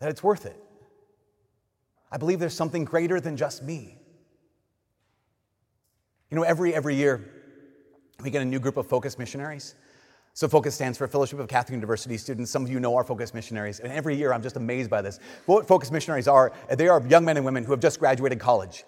that 0.00 0.10
it's 0.10 0.22
worth 0.22 0.46
it. 0.46 0.56
I 2.10 2.16
believe 2.16 2.38
there's 2.38 2.54
something 2.54 2.84
greater 2.84 3.20
than 3.20 3.36
just 3.36 3.62
me. 3.62 3.98
You 6.30 6.36
know, 6.36 6.42
every, 6.42 6.74
every 6.74 6.94
year 6.94 7.28
we 8.22 8.30
get 8.30 8.42
a 8.42 8.44
new 8.44 8.60
group 8.60 8.76
of 8.76 8.86
focus 8.86 9.18
missionaries. 9.18 9.74
So, 10.38 10.46
FOCUS 10.46 10.72
stands 10.72 10.96
for 10.96 11.08
Fellowship 11.08 11.40
of 11.40 11.48
Catholic 11.48 11.72
University 11.72 12.16
Students. 12.16 12.48
Some 12.48 12.62
of 12.62 12.70
you 12.70 12.78
know 12.78 12.94
our 12.94 13.02
FOCUS 13.02 13.34
missionaries, 13.34 13.80
and 13.80 13.92
every 13.92 14.14
year 14.14 14.32
I'm 14.32 14.40
just 14.40 14.54
amazed 14.54 14.88
by 14.88 15.02
this. 15.02 15.18
What 15.46 15.66
FOCUS 15.66 15.90
missionaries 15.90 16.28
are, 16.28 16.52
they 16.70 16.86
are 16.86 17.04
young 17.08 17.24
men 17.24 17.36
and 17.38 17.44
women 17.44 17.64
who 17.64 17.72
have 17.72 17.80
just 17.80 17.98
graduated 17.98 18.38
college. 18.38 18.84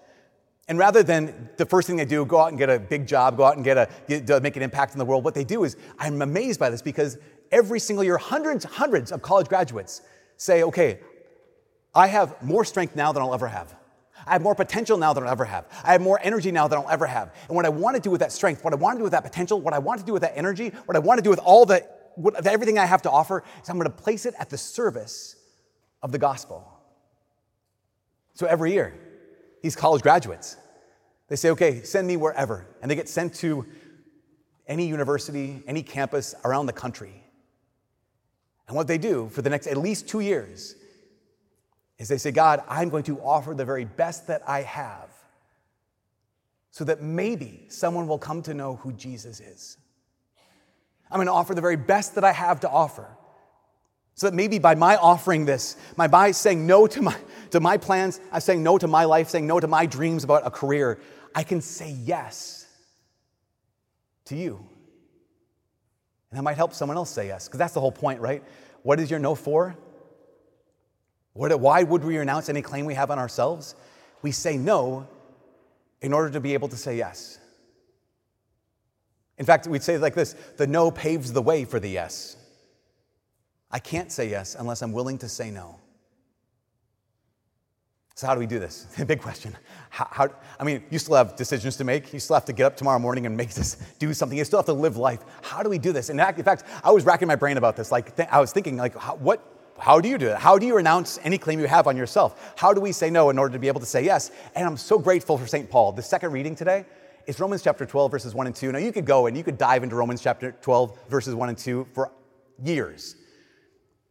And 0.68 0.78
rather 0.78 1.02
than 1.02 1.48
the 1.56 1.66
first 1.66 1.88
thing 1.88 1.96
they 1.96 2.04
do, 2.04 2.24
go 2.24 2.38
out 2.38 2.50
and 2.50 2.56
get 2.56 2.70
a 2.70 2.78
big 2.78 3.04
job, 3.04 3.36
go 3.36 3.42
out 3.42 3.56
and 3.56 3.64
get 3.64 3.76
a, 3.76 3.88
get, 4.06 4.40
make 4.44 4.54
an 4.54 4.62
impact 4.62 4.92
in 4.92 5.00
the 5.00 5.04
world, 5.04 5.24
what 5.24 5.34
they 5.34 5.42
do 5.42 5.64
is, 5.64 5.76
I'm 5.98 6.22
amazed 6.22 6.60
by 6.60 6.70
this 6.70 6.82
because 6.82 7.18
every 7.50 7.80
single 7.80 8.04
year, 8.04 8.16
hundreds, 8.16 8.62
hundreds 8.62 9.10
of 9.10 9.20
college 9.20 9.48
graduates 9.48 10.02
say, 10.36 10.62
okay, 10.62 11.00
I 11.92 12.06
have 12.06 12.40
more 12.44 12.64
strength 12.64 12.94
now 12.94 13.10
than 13.10 13.24
I'll 13.24 13.34
ever 13.34 13.48
have. 13.48 13.74
I 14.26 14.32
have 14.32 14.42
more 14.42 14.54
potential 14.54 14.96
now 14.96 15.12
than 15.12 15.24
I'll 15.24 15.30
ever 15.30 15.44
have. 15.44 15.66
I 15.84 15.92
have 15.92 16.00
more 16.00 16.20
energy 16.22 16.50
now 16.50 16.68
than 16.68 16.78
I'll 16.78 16.90
ever 16.90 17.06
have. 17.06 17.34
And 17.48 17.56
what 17.56 17.64
I 17.64 17.68
want 17.68 17.96
to 17.96 18.02
do 18.02 18.10
with 18.10 18.20
that 18.20 18.32
strength, 18.32 18.64
what 18.64 18.72
I 18.72 18.76
want 18.76 18.96
to 18.96 19.00
do 19.00 19.04
with 19.04 19.12
that 19.12 19.24
potential, 19.24 19.60
what 19.60 19.74
I 19.74 19.78
want 19.78 20.00
to 20.00 20.06
do 20.06 20.12
with 20.12 20.22
that 20.22 20.36
energy, 20.36 20.68
what 20.86 20.96
I 20.96 21.00
want 21.00 21.18
to 21.18 21.22
do 21.22 21.30
with 21.30 21.38
all 21.40 21.66
the, 21.66 21.86
everything 22.44 22.78
I 22.78 22.86
have 22.86 23.02
to 23.02 23.10
offer 23.10 23.42
is 23.62 23.68
I'm 23.68 23.78
going 23.78 23.90
to 23.90 23.96
place 23.96 24.26
it 24.26 24.34
at 24.38 24.50
the 24.50 24.58
service 24.58 25.36
of 26.02 26.12
the 26.12 26.18
gospel. 26.18 26.66
So 28.34 28.46
every 28.46 28.72
year, 28.72 28.94
these 29.62 29.76
college 29.76 30.02
graduates, 30.02 30.56
they 31.28 31.36
say, 31.36 31.50
okay, 31.50 31.82
send 31.82 32.06
me 32.06 32.16
wherever. 32.16 32.66
And 32.82 32.90
they 32.90 32.94
get 32.94 33.08
sent 33.08 33.34
to 33.36 33.66
any 34.66 34.86
university, 34.86 35.62
any 35.66 35.82
campus 35.82 36.34
around 36.44 36.66
the 36.66 36.72
country. 36.72 37.24
And 38.68 38.76
what 38.76 38.86
they 38.86 38.98
do 38.98 39.28
for 39.28 39.42
the 39.42 39.50
next 39.50 39.66
at 39.66 39.76
least 39.76 40.08
two 40.08 40.20
years 40.20 40.76
is 42.00 42.08
they 42.08 42.18
say, 42.18 42.32
God, 42.32 42.64
I'm 42.66 42.88
going 42.88 43.04
to 43.04 43.20
offer 43.20 43.54
the 43.54 43.66
very 43.66 43.84
best 43.84 44.26
that 44.28 44.42
I 44.48 44.62
have 44.62 45.10
so 46.70 46.82
that 46.84 47.02
maybe 47.02 47.66
someone 47.68 48.08
will 48.08 48.18
come 48.18 48.40
to 48.42 48.54
know 48.54 48.76
who 48.76 48.92
Jesus 48.92 49.38
is. 49.38 49.76
I'm 51.10 51.18
going 51.18 51.26
to 51.26 51.32
offer 51.32 51.54
the 51.54 51.60
very 51.60 51.76
best 51.76 52.14
that 52.14 52.24
I 52.24 52.32
have 52.32 52.60
to 52.60 52.70
offer. 52.70 53.06
So 54.14 54.28
that 54.28 54.34
maybe 54.34 54.58
by 54.58 54.74
my 54.76 54.96
offering 54.96 55.44
this, 55.44 55.76
my 55.96 56.08
by 56.08 56.30
saying 56.30 56.66
no 56.66 56.86
to 56.86 57.02
my, 57.02 57.16
to 57.50 57.60
my 57.60 57.76
plans, 57.76 58.18
I'm 58.32 58.40
saying 58.40 58.62
no 58.62 58.78
to 58.78 58.88
my 58.88 59.04
life, 59.04 59.28
saying 59.28 59.46
no 59.46 59.60
to 59.60 59.66
my 59.66 59.84
dreams 59.84 60.24
about 60.24 60.46
a 60.46 60.50
career, 60.50 60.98
I 61.34 61.42
can 61.42 61.60
say 61.60 61.90
yes 61.90 62.66
to 64.26 64.36
you. 64.36 64.56
And 66.30 66.38
that 66.38 66.42
might 66.42 66.56
help 66.56 66.72
someone 66.72 66.96
else 66.96 67.10
say 67.10 67.26
yes, 67.26 67.46
because 67.46 67.58
that's 67.58 67.74
the 67.74 67.80
whole 67.80 67.92
point, 67.92 68.20
right? 68.20 68.42
What 68.82 69.00
is 69.00 69.10
your 69.10 69.20
no 69.20 69.34
for? 69.34 69.76
What, 71.32 71.58
why 71.60 71.82
would 71.82 72.04
we 72.04 72.18
renounce 72.18 72.48
any 72.48 72.62
claim 72.62 72.84
we 72.84 72.94
have 72.94 73.10
on 73.10 73.18
ourselves? 73.18 73.74
We 74.22 74.32
say 74.32 74.56
no 74.56 75.06
in 76.00 76.12
order 76.12 76.30
to 76.30 76.40
be 76.40 76.54
able 76.54 76.68
to 76.68 76.76
say 76.76 76.96
yes. 76.96 77.38
In 79.38 79.46
fact, 79.46 79.66
we'd 79.66 79.82
say 79.82 79.96
like 79.98 80.14
this 80.14 80.34
the 80.56 80.66
no 80.66 80.90
paves 80.90 81.32
the 81.32 81.42
way 81.42 81.64
for 81.64 81.80
the 81.80 81.88
yes. 81.88 82.36
I 83.70 83.78
can't 83.78 84.10
say 84.10 84.28
yes 84.28 84.56
unless 84.58 84.82
I'm 84.82 84.92
willing 84.92 85.18
to 85.18 85.28
say 85.28 85.50
no. 85.50 85.76
So, 88.16 88.26
how 88.26 88.34
do 88.34 88.40
we 88.40 88.46
do 88.46 88.58
this? 88.58 88.86
Big 89.06 89.22
question. 89.22 89.56
How, 89.88 90.06
how, 90.10 90.28
I 90.58 90.64
mean, 90.64 90.82
you 90.90 90.98
still 90.98 91.14
have 91.14 91.36
decisions 91.36 91.78
to 91.78 91.84
make. 91.84 92.12
You 92.12 92.20
still 92.20 92.34
have 92.34 92.44
to 92.46 92.52
get 92.52 92.66
up 92.66 92.76
tomorrow 92.76 92.98
morning 92.98 93.24
and 93.24 93.34
make 93.34 93.54
this, 93.54 93.76
do 93.98 94.12
something. 94.12 94.36
You 94.36 94.44
still 94.44 94.58
have 94.58 94.66
to 94.66 94.74
live 94.74 94.98
life. 94.98 95.20
How 95.42 95.62
do 95.62 95.70
we 95.70 95.78
do 95.78 95.90
this? 95.90 96.10
In 96.10 96.18
fact, 96.18 96.38
in 96.38 96.44
fact 96.44 96.64
I 96.84 96.90
was 96.90 97.06
racking 97.06 97.28
my 97.28 97.36
brain 97.36 97.56
about 97.56 97.76
this. 97.76 97.90
Like, 97.90 98.14
th- 98.16 98.28
I 98.30 98.38
was 98.38 98.52
thinking, 98.52 98.76
like, 98.76 98.94
how, 98.94 99.14
what, 99.14 99.42
how 99.80 100.00
do 100.00 100.08
you 100.08 100.18
do 100.18 100.28
it? 100.28 100.36
How 100.36 100.58
do 100.58 100.66
you 100.66 100.76
renounce 100.76 101.18
any 101.24 101.38
claim 101.38 101.58
you 101.58 101.66
have 101.66 101.86
on 101.86 101.96
yourself? 101.96 102.52
How 102.56 102.72
do 102.74 102.80
we 102.80 102.92
say 102.92 103.10
no 103.10 103.30
in 103.30 103.38
order 103.38 103.52
to 103.52 103.58
be 103.58 103.68
able 103.68 103.80
to 103.80 103.86
say 103.86 104.04
yes? 104.04 104.30
And 104.54 104.66
I'm 104.66 104.76
so 104.76 104.98
grateful 104.98 105.38
for 105.38 105.46
St. 105.46 105.70
Paul. 105.70 105.92
The 105.92 106.02
second 106.02 106.32
reading 106.32 106.54
today 106.54 106.84
is 107.26 107.40
Romans 107.40 107.62
chapter 107.62 107.86
12, 107.86 108.10
verses 108.10 108.34
1 108.34 108.46
and 108.46 108.54
2. 108.54 108.72
Now, 108.72 108.78
you 108.78 108.92
could 108.92 109.06
go 109.06 109.26
and 109.26 109.36
you 109.36 109.42
could 109.42 109.58
dive 109.58 109.82
into 109.82 109.96
Romans 109.96 110.20
chapter 110.22 110.52
12, 110.52 110.98
verses 111.08 111.34
1 111.34 111.48
and 111.48 111.58
2 111.58 111.88
for 111.94 112.12
years. 112.62 113.16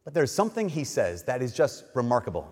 But 0.04 0.14
there's 0.14 0.32
something 0.32 0.70
he 0.70 0.84
says 0.84 1.24
that 1.24 1.42
is 1.42 1.54
just 1.54 1.86
remarkable. 1.94 2.52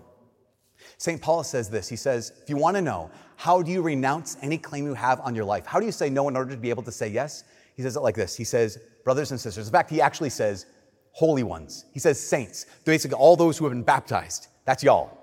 St. 0.96 1.20
Paul 1.20 1.42
says 1.42 1.68
this 1.68 1.88
He 1.88 1.96
says, 1.96 2.32
if 2.42 2.48
you 2.48 2.56
want 2.56 2.76
to 2.76 2.82
know, 2.82 3.10
how 3.36 3.62
do 3.62 3.70
you 3.70 3.82
renounce 3.82 4.36
any 4.42 4.58
claim 4.58 4.84
you 4.84 4.94
have 4.94 5.20
on 5.20 5.34
your 5.34 5.44
life? 5.44 5.66
How 5.66 5.80
do 5.80 5.86
you 5.86 5.92
say 5.92 6.08
no 6.08 6.28
in 6.28 6.36
order 6.36 6.52
to 6.52 6.56
be 6.56 6.70
able 6.70 6.82
to 6.84 6.92
say 6.92 7.08
yes? 7.08 7.44
He 7.76 7.82
says 7.82 7.96
it 7.96 8.00
like 8.00 8.14
this 8.14 8.36
He 8.36 8.44
says, 8.44 8.78
brothers 9.04 9.30
and 9.30 9.40
sisters. 9.40 9.66
In 9.66 9.72
fact, 9.72 9.90
he 9.90 10.00
actually 10.00 10.30
says, 10.30 10.66
holy 11.18 11.42
ones. 11.42 11.84
He 11.92 11.98
says, 11.98 12.20
saints. 12.20 12.64
Basically, 12.84 13.16
all 13.16 13.34
those 13.34 13.58
who 13.58 13.64
have 13.64 13.72
been 13.72 13.82
baptized. 13.82 14.46
That's 14.64 14.84
y'all. 14.84 15.18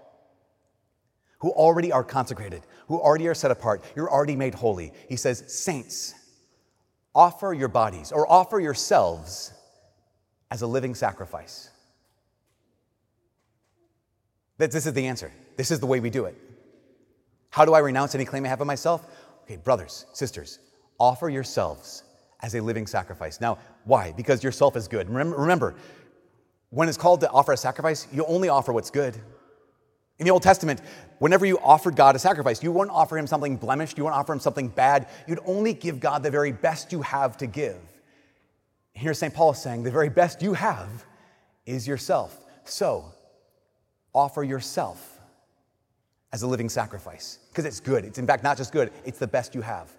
Who 1.40 1.52
already 1.52 1.90
are 1.94 2.04
consecrated, 2.04 2.64
who 2.90 3.00
already 3.00 3.30
are 3.30 3.34
set 3.34 3.50
apart. 3.50 3.82
You're 3.96 4.12
already 4.12 4.36
made 4.36 4.56
holy. 4.56 4.92
He 5.08 5.16
says, 5.16 5.46
saints, 5.48 6.14
offer 7.14 7.54
your 7.54 7.70
bodies 7.70 8.12
or 8.12 8.30
offer 8.30 8.60
yourselves 8.60 9.54
as 10.52 10.64
a 10.64 10.68
living 10.68 10.96
sacrifice. 10.96 11.70
This 14.58 14.86
is 14.86 14.92
the 14.92 15.08
answer. 15.08 15.32
This 15.56 15.72
is 15.72 15.80
the 15.80 15.86
way 15.86 16.02
we 16.02 16.10
do 16.10 16.26
it. 16.26 16.36
How 17.52 17.64
do 17.64 17.74
I 17.74 17.80
renounce 17.80 18.16
any 18.16 18.26
claim 18.26 18.44
I 18.44 18.50
have 18.50 18.60
of 18.60 18.68
myself? 18.68 19.08
Okay, 19.44 19.56
brothers, 19.56 20.08
sisters, 20.12 20.60
offer 21.00 21.30
yourselves 21.30 22.04
as 22.42 22.56
a 22.56 22.62
living 22.62 22.88
sacrifice. 22.88 23.42
Now, 23.42 23.58
why? 23.86 24.12
Because 24.12 24.44
yourself 24.44 24.76
is 24.76 24.88
good. 24.88 25.10
Remember, 25.10 25.76
when 26.70 26.90
it's 26.90 26.98
called 26.98 27.22
to 27.22 27.30
offer 27.30 27.54
a 27.54 27.58
sacrifice, 27.58 28.08
you 28.12 28.26
only 28.26 28.50
offer 28.50 28.74
what's 28.74 28.92
good. 28.92 29.16
In 30.18 30.26
the 30.26 30.32
Old 30.32 30.44
Testament, 30.44 30.82
whenever 31.20 31.46
you 31.46 31.60
offered 31.60 31.96
God 31.96 32.16
a 32.16 32.20
sacrifice, 32.20 32.64
you 32.64 32.72
wouldn't 32.72 32.96
offer 32.96 33.18
him 33.18 33.28
something 33.28 33.58
blemished, 33.58 33.98
you 33.98 34.06
wouldn't 34.06 34.20
offer 34.20 34.34
him 34.34 34.40
something 34.40 34.70
bad. 34.70 35.08
You'd 35.28 35.40
only 35.46 35.74
give 35.74 36.00
God 36.00 36.24
the 36.24 36.32
very 36.32 36.52
best 36.52 36.92
you 36.92 37.02
have 37.02 37.38
to 37.38 37.48
give. 37.48 37.80
Here's 38.94 39.20
St. 39.20 39.34
Paul 39.34 39.54
saying, 39.54 39.84
the 39.84 39.92
very 39.92 40.10
best 40.10 40.42
you 40.42 40.54
have 40.54 41.06
is 41.66 41.86
yourself. 41.86 42.46
So, 42.64 43.12
offer 44.14 44.44
yourself 44.44 45.20
as 46.32 46.44
a 46.44 46.48
living 46.48 46.70
sacrifice 46.70 47.40
because 47.50 47.66
it's 47.66 47.80
good. 47.80 48.06
It's 48.06 48.18
in 48.18 48.26
fact 48.26 48.44
not 48.44 48.58
just 48.58 48.72
good, 48.72 48.92
it's 49.04 49.20
the 49.20 49.28
best 49.28 49.54
you 49.54 49.62
have. 49.62 49.92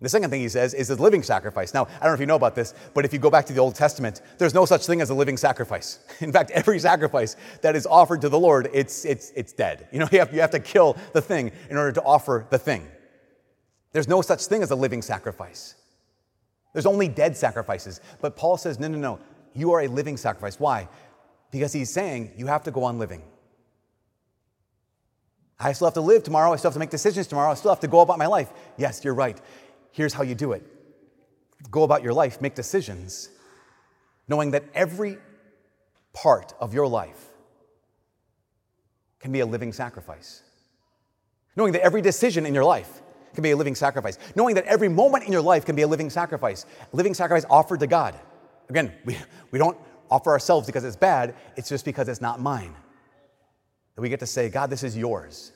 The 0.00 0.08
second 0.08 0.30
thing 0.30 0.40
he 0.40 0.48
says 0.48 0.74
is 0.74 0.90
a 0.90 0.94
living 0.94 1.24
sacrifice. 1.24 1.74
Now, 1.74 1.84
I 1.84 2.04
don't 2.04 2.10
know 2.10 2.14
if 2.14 2.20
you 2.20 2.26
know 2.26 2.36
about 2.36 2.54
this, 2.54 2.72
but 2.94 3.04
if 3.04 3.12
you 3.12 3.18
go 3.18 3.30
back 3.30 3.46
to 3.46 3.52
the 3.52 3.58
Old 3.58 3.74
Testament, 3.74 4.22
there's 4.38 4.54
no 4.54 4.64
such 4.64 4.86
thing 4.86 5.00
as 5.00 5.10
a 5.10 5.14
living 5.14 5.36
sacrifice. 5.36 5.98
In 6.20 6.30
fact, 6.30 6.52
every 6.52 6.78
sacrifice 6.78 7.34
that 7.62 7.74
is 7.74 7.84
offered 7.84 8.20
to 8.20 8.28
the 8.28 8.38
Lord, 8.38 8.70
it's, 8.72 9.04
it's, 9.04 9.32
it's 9.34 9.52
dead. 9.52 9.88
You 9.90 9.98
know, 9.98 10.08
you 10.12 10.20
have, 10.20 10.32
you 10.32 10.40
have 10.40 10.52
to 10.52 10.60
kill 10.60 10.96
the 11.14 11.20
thing 11.20 11.50
in 11.68 11.76
order 11.76 11.90
to 11.92 12.02
offer 12.02 12.46
the 12.50 12.58
thing. 12.58 12.86
There's 13.92 14.06
no 14.06 14.22
such 14.22 14.46
thing 14.46 14.62
as 14.62 14.70
a 14.70 14.76
living 14.76 15.02
sacrifice. 15.02 15.74
There's 16.72 16.86
only 16.86 17.08
dead 17.08 17.36
sacrifices. 17.36 18.00
But 18.20 18.36
Paul 18.36 18.56
says, 18.56 18.78
no, 18.78 18.86
no, 18.86 18.98
no. 18.98 19.18
You 19.54 19.72
are 19.72 19.80
a 19.80 19.88
living 19.88 20.16
sacrifice. 20.16 20.60
Why? 20.60 20.88
Because 21.50 21.72
he's 21.72 21.90
saying 21.90 22.32
you 22.36 22.46
have 22.46 22.62
to 22.64 22.70
go 22.70 22.84
on 22.84 22.98
living. 22.98 23.22
I 25.58 25.72
still 25.72 25.88
have 25.88 25.94
to 25.94 26.00
live 26.00 26.22
tomorrow. 26.22 26.52
I 26.52 26.56
still 26.56 26.70
have 26.70 26.74
to 26.74 26.78
make 26.78 26.90
decisions 26.90 27.26
tomorrow. 27.26 27.50
I 27.50 27.54
still 27.54 27.72
have 27.72 27.80
to 27.80 27.88
go 27.88 28.00
about 28.00 28.18
my 28.18 28.26
life. 28.26 28.52
Yes, 28.76 29.02
you're 29.02 29.14
right. 29.14 29.40
Here's 29.92 30.12
how 30.12 30.22
you 30.22 30.34
do 30.34 30.52
it 30.52 30.62
go 31.70 31.82
about 31.82 32.02
your 32.02 32.12
life, 32.12 32.40
make 32.40 32.54
decisions, 32.54 33.30
knowing 34.28 34.52
that 34.52 34.64
every 34.74 35.18
part 36.12 36.54
of 36.60 36.72
your 36.72 36.86
life 36.86 37.26
can 39.20 39.32
be 39.32 39.40
a 39.40 39.46
living 39.46 39.72
sacrifice. 39.72 40.42
Knowing 41.56 41.72
that 41.72 41.82
every 41.82 42.00
decision 42.00 42.46
in 42.46 42.54
your 42.54 42.64
life 42.64 43.02
can 43.34 43.42
be 43.42 43.50
a 43.50 43.56
living 43.56 43.74
sacrifice. 43.74 44.18
Knowing 44.36 44.54
that 44.54 44.64
every 44.64 44.88
moment 44.88 45.24
in 45.24 45.32
your 45.32 45.42
life 45.42 45.64
can 45.64 45.74
be 45.74 45.82
a 45.82 45.86
living 45.88 46.10
sacrifice. 46.10 46.64
A 46.92 46.96
living 46.96 47.14
sacrifice 47.14 47.44
offered 47.50 47.80
to 47.80 47.86
God. 47.86 48.14
Again, 48.68 48.92
we, 49.04 49.16
we 49.50 49.58
don't 49.58 49.76
offer 50.10 50.30
ourselves 50.30 50.66
because 50.66 50.84
it's 50.84 50.96
bad, 50.96 51.34
it's 51.56 51.68
just 51.68 51.84
because 51.84 52.08
it's 52.08 52.20
not 52.20 52.40
mine. 52.40 52.74
That 53.94 54.02
we 54.02 54.08
get 54.08 54.20
to 54.20 54.26
say, 54.26 54.48
God, 54.48 54.70
this 54.70 54.82
is 54.82 54.96
yours. 54.96 55.52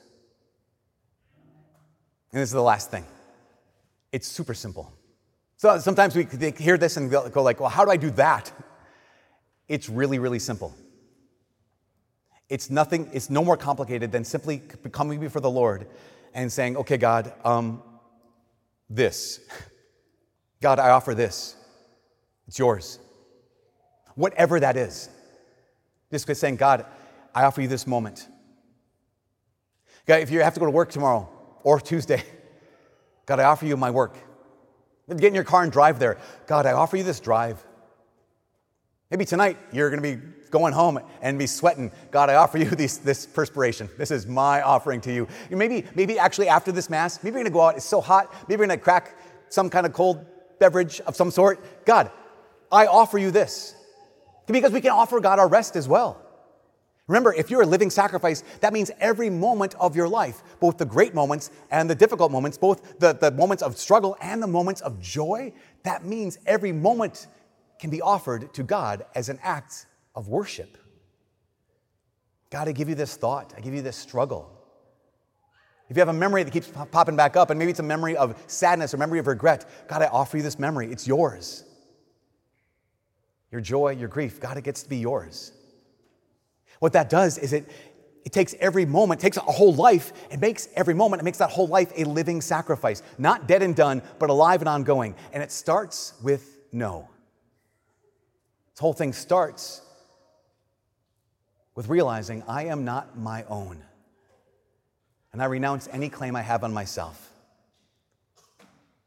And 2.31 2.41
this 2.41 2.49
is 2.49 2.53
the 2.53 2.61
last 2.61 2.91
thing. 2.91 3.05
It's 4.13 4.27
super 4.27 4.53
simple. 4.53 4.93
So 5.57 5.79
sometimes 5.79 6.15
we 6.15 6.27
hear 6.57 6.77
this 6.77 6.97
and 6.97 7.09
go 7.09 7.41
like, 7.41 7.59
well, 7.59 7.69
how 7.69 7.83
do 7.83 7.89
I 7.89 7.97
do 7.97 8.11
that? 8.11 8.51
It's 9.67 9.89
really, 9.89 10.19
really 10.19 10.39
simple. 10.39 10.73
It's 12.47 12.69
nothing, 12.69 13.09
it's 13.11 13.31
no 13.31 13.43
more 13.43 13.57
complicated 13.57 14.11
than 14.11 14.23
simply 14.23 14.59
coming 14.91 15.19
before 15.19 15.41
the 15.41 15.49
Lord 15.49 15.87
and 16.35 16.51
saying, 16.51 16.77
okay, 16.77 16.97
God, 16.97 17.33
um, 17.43 17.81
this. 18.87 19.39
God, 20.61 20.77
I 20.77 20.91
offer 20.91 21.15
this. 21.15 21.55
It's 22.47 22.59
yours. 22.59 22.99
Whatever 24.13 24.59
that 24.59 24.77
is. 24.77 25.09
Just 26.11 26.35
saying, 26.35 26.57
God, 26.57 26.85
I 27.33 27.45
offer 27.45 27.61
you 27.61 27.67
this 27.67 27.87
moment. 27.87 28.27
God, 30.05 30.21
if 30.21 30.29
you 30.29 30.41
have 30.41 30.53
to 30.53 30.59
go 30.59 30.67
to 30.67 30.71
work 30.71 30.91
tomorrow 30.91 31.27
or 31.63 31.79
Tuesday, 31.79 32.21
God, 33.25 33.39
I 33.39 33.45
offer 33.45 33.65
you 33.65 33.77
my 33.77 33.91
work. 33.91 34.17
Get 35.09 35.23
in 35.23 35.35
your 35.35 35.43
car 35.43 35.63
and 35.63 35.71
drive 35.71 35.99
there. 35.99 36.17
God, 36.47 36.65
I 36.65 36.73
offer 36.73 36.97
you 36.97 37.03
this 37.03 37.19
drive. 37.19 37.63
Maybe 39.11 39.25
tonight 39.25 39.57
you're 39.71 39.89
going 39.89 40.01
to 40.01 40.15
be 40.15 40.21
going 40.49 40.73
home 40.73 40.99
and 41.21 41.37
be 41.37 41.47
sweating. 41.47 41.91
God, 42.11 42.29
I 42.29 42.35
offer 42.35 42.57
you 42.57 42.65
this, 42.69 42.97
this 42.97 43.25
perspiration. 43.25 43.89
This 43.97 44.11
is 44.11 44.25
my 44.25 44.61
offering 44.61 45.01
to 45.01 45.13
you. 45.13 45.27
Maybe, 45.49 45.85
maybe 45.95 46.17
actually 46.17 46.47
after 46.47 46.71
this 46.71 46.89
Mass, 46.89 47.23
maybe 47.23 47.33
you're 47.33 47.43
going 47.43 47.51
to 47.51 47.51
go 47.51 47.61
out. 47.61 47.75
It's 47.75 47.85
so 47.85 48.01
hot. 48.01 48.33
Maybe 48.47 48.59
you're 48.59 48.67
going 48.67 48.79
to 48.79 48.83
crack 48.83 49.17
some 49.49 49.69
kind 49.69 49.85
of 49.85 49.93
cold 49.93 50.25
beverage 50.59 51.01
of 51.01 51.15
some 51.15 51.31
sort. 51.31 51.85
God, 51.85 52.11
I 52.71 52.87
offer 52.87 53.17
you 53.17 53.29
this. 53.31 53.75
Because 54.47 54.71
we 54.71 54.81
can 54.81 54.91
offer 54.91 55.19
God 55.19 55.39
our 55.39 55.47
rest 55.47 55.75
as 55.75 55.87
well. 55.87 56.22
Remember, 57.07 57.33
if 57.33 57.51
you're 57.51 57.63
a 57.63 57.65
living 57.65 57.89
sacrifice, 57.89 58.43
that 58.61 58.71
means 58.71 58.89
every 58.99 59.29
moment 59.29 59.75
of 59.75 59.95
your 59.95 60.07
life, 60.07 60.41
both 60.61 60.77
the 60.77 60.85
great 60.85 61.13
moments 61.13 61.51
and 61.69 61.89
the 61.89 61.95
difficult 61.95 62.31
moments, 62.31 62.57
both 62.57 62.97
the, 62.99 63.13
the 63.13 63.31
moments 63.31 63.61
of 63.61 63.77
struggle 63.77 64.15
and 64.21 64.41
the 64.41 64.47
moments 64.47 64.79
of 64.81 65.01
joy, 65.01 65.51
that 65.83 66.05
means 66.05 66.37
every 66.45 66.71
moment 66.71 67.27
can 67.77 67.89
be 67.89 68.01
offered 68.01 68.53
to 68.53 68.63
God 68.63 69.05
as 69.15 69.27
an 69.27 69.37
act 69.43 69.85
of 70.15 70.29
worship. 70.29 70.77
God, 72.49 72.69
I 72.69 72.71
give 72.71 72.87
you 72.87 72.95
this 72.95 73.17
thought, 73.17 73.53
I 73.57 73.59
give 73.59 73.73
you 73.73 73.81
this 73.81 73.97
struggle. 73.97 74.49
If 75.89 75.97
you 75.97 76.01
have 76.01 76.09
a 76.09 76.13
memory 76.13 76.43
that 76.43 76.51
keeps 76.51 76.71
popping 76.91 77.17
back 77.17 77.35
up, 77.35 77.49
and 77.49 77.59
maybe 77.59 77.71
it's 77.71 77.81
a 77.81 77.83
memory 77.83 78.15
of 78.15 78.41
sadness 78.47 78.93
or 78.93 78.97
memory 78.97 79.19
of 79.19 79.27
regret, 79.27 79.69
God, 79.89 80.01
I 80.01 80.07
offer 80.07 80.37
you 80.37 80.43
this 80.43 80.57
memory. 80.57 80.89
It's 80.89 81.05
yours. 81.05 81.65
Your 83.51 83.59
joy, 83.59 83.89
your 83.89 84.07
grief, 84.07 84.39
God, 84.39 84.55
it 84.57 84.63
gets 84.63 84.83
to 84.83 84.89
be 84.89 84.97
yours. 84.97 85.51
What 86.79 86.93
that 86.93 87.09
does 87.09 87.37
is 87.37 87.53
it, 87.53 87.69
it 88.25 88.31
takes 88.31 88.55
every 88.59 88.85
moment, 88.85 89.19
takes 89.21 89.37
a 89.37 89.41
whole 89.41 89.73
life, 89.73 90.13
and 90.31 90.39
makes 90.39 90.67
every 90.75 90.93
moment, 90.93 91.21
it 91.21 91.25
makes 91.25 91.39
that 91.39 91.49
whole 91.49 91.67
life 91.67 91.91
a 91.95 92.03
living 92.05 92.41
sacrifice. 92.41 93.01
Not 93.17 93.47
dead 93.47 93.61
and 93.61 93.75
done, 93.75 94.01
but 94.19 94.29
alive 94.29 94.61
and 94.61 94.69
ongoing. 94.69 95.15
And 95.33 95.43
it 95.43 95.51
starts 95.51 96.13
with 96.23 96.57
no. 96.71 97.09
This 98.73 98.79
whole 98.79 98.93
thing 98.93 99.13
starts 99.13 99.81
with 101.75 101.87
realizing 101.87 102.43
I 102.47 102.65
am 102.65 102.85
not 102.85 103.17
my 103.17 103.43
own. 103.43 103.83
And 105.31 105.41
I 105.41 105.45
renounce 105.45 105.87
any 105.91 106.09
claim 106.09 106.35
I 106.35 106.41
have 106.41 106.63
on 106.63 106.73
myself. 106.73 107.31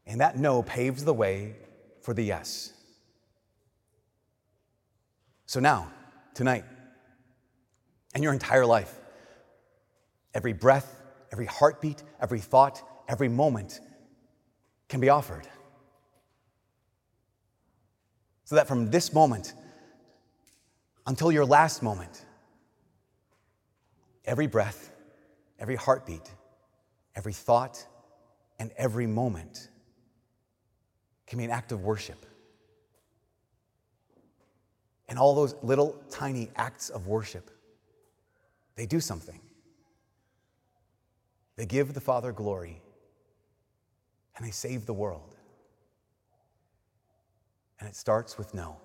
And 0.06 0.20
that 0.20 0.36
no 0.38 0.62
paves 0.62 1.04
the 1.04 1.14
way 1.14 1.56
for 2.02 2.14
the 2.14 2.22
yes. 2.22 2.72
So 5.46 5.60
now, 5.60 5.92
tonight, 6.34 6.64
and 8.16 8.24
your 8.24 8.32
entire 8.32 8.64
life. 8.64 8.98
Every 10.32 10.54
breath, 10.54 11.02
every 11.30 11.44
heartbeat, 11.44 12.02
every 12.18 12.40
thought, 12.40 12.82
every 13.06 13.28
moment 13.28 13.80
can 14.88 15.00
be 15.00 15.10
offered. 15.10 15.46
So 18.44 18.54
that 18.54 18.66
from 18.66 18.90
this 18.90 19.12
moment 19.12 19.52
until 21.06 21.30
your 21.30 21.44
last 21.44 21.82
moment, 21.82 22.24
every 24.24 24.46
breath, 24.46 24.90
every 25.58 25.76
heartbeat, 25.76 26.32
every 27.14 27.34
thought, 27.34 27.84
and 28.58 28.70
every 28.78 29.06
moment 29.06 29.68
can 31.26 31.38
be 31.38 31.44
an 31.44 31.50
act 31.50 31.70
of 31.70 31.84
worship. 31.84 32.24
And 35.06 35.18
all 35.18 35.34
those 35.34 35.54
little 35.62 36.02
tiny 36.08 36.48
acts 36.56 36.88
of 36.88 37.08
worship 37.08 37.50
they 38.76 38.86
do 38.86 39.00
something. 39.00 39.40
They 41.56 41.66
give 41.66 41.94
the 41.94 42.00
Father 42.00 42.32
glory 42.32 42.82
and 44.36 44.46
they 44.46 44.50
save 44.50 44.86
the 44.86 44.92
world. 44.92 45.34
And 47.80 47.88
it 47.88 47.96
starts 47.96 48.38
with 48.38 48.54
no. 48.54 48.76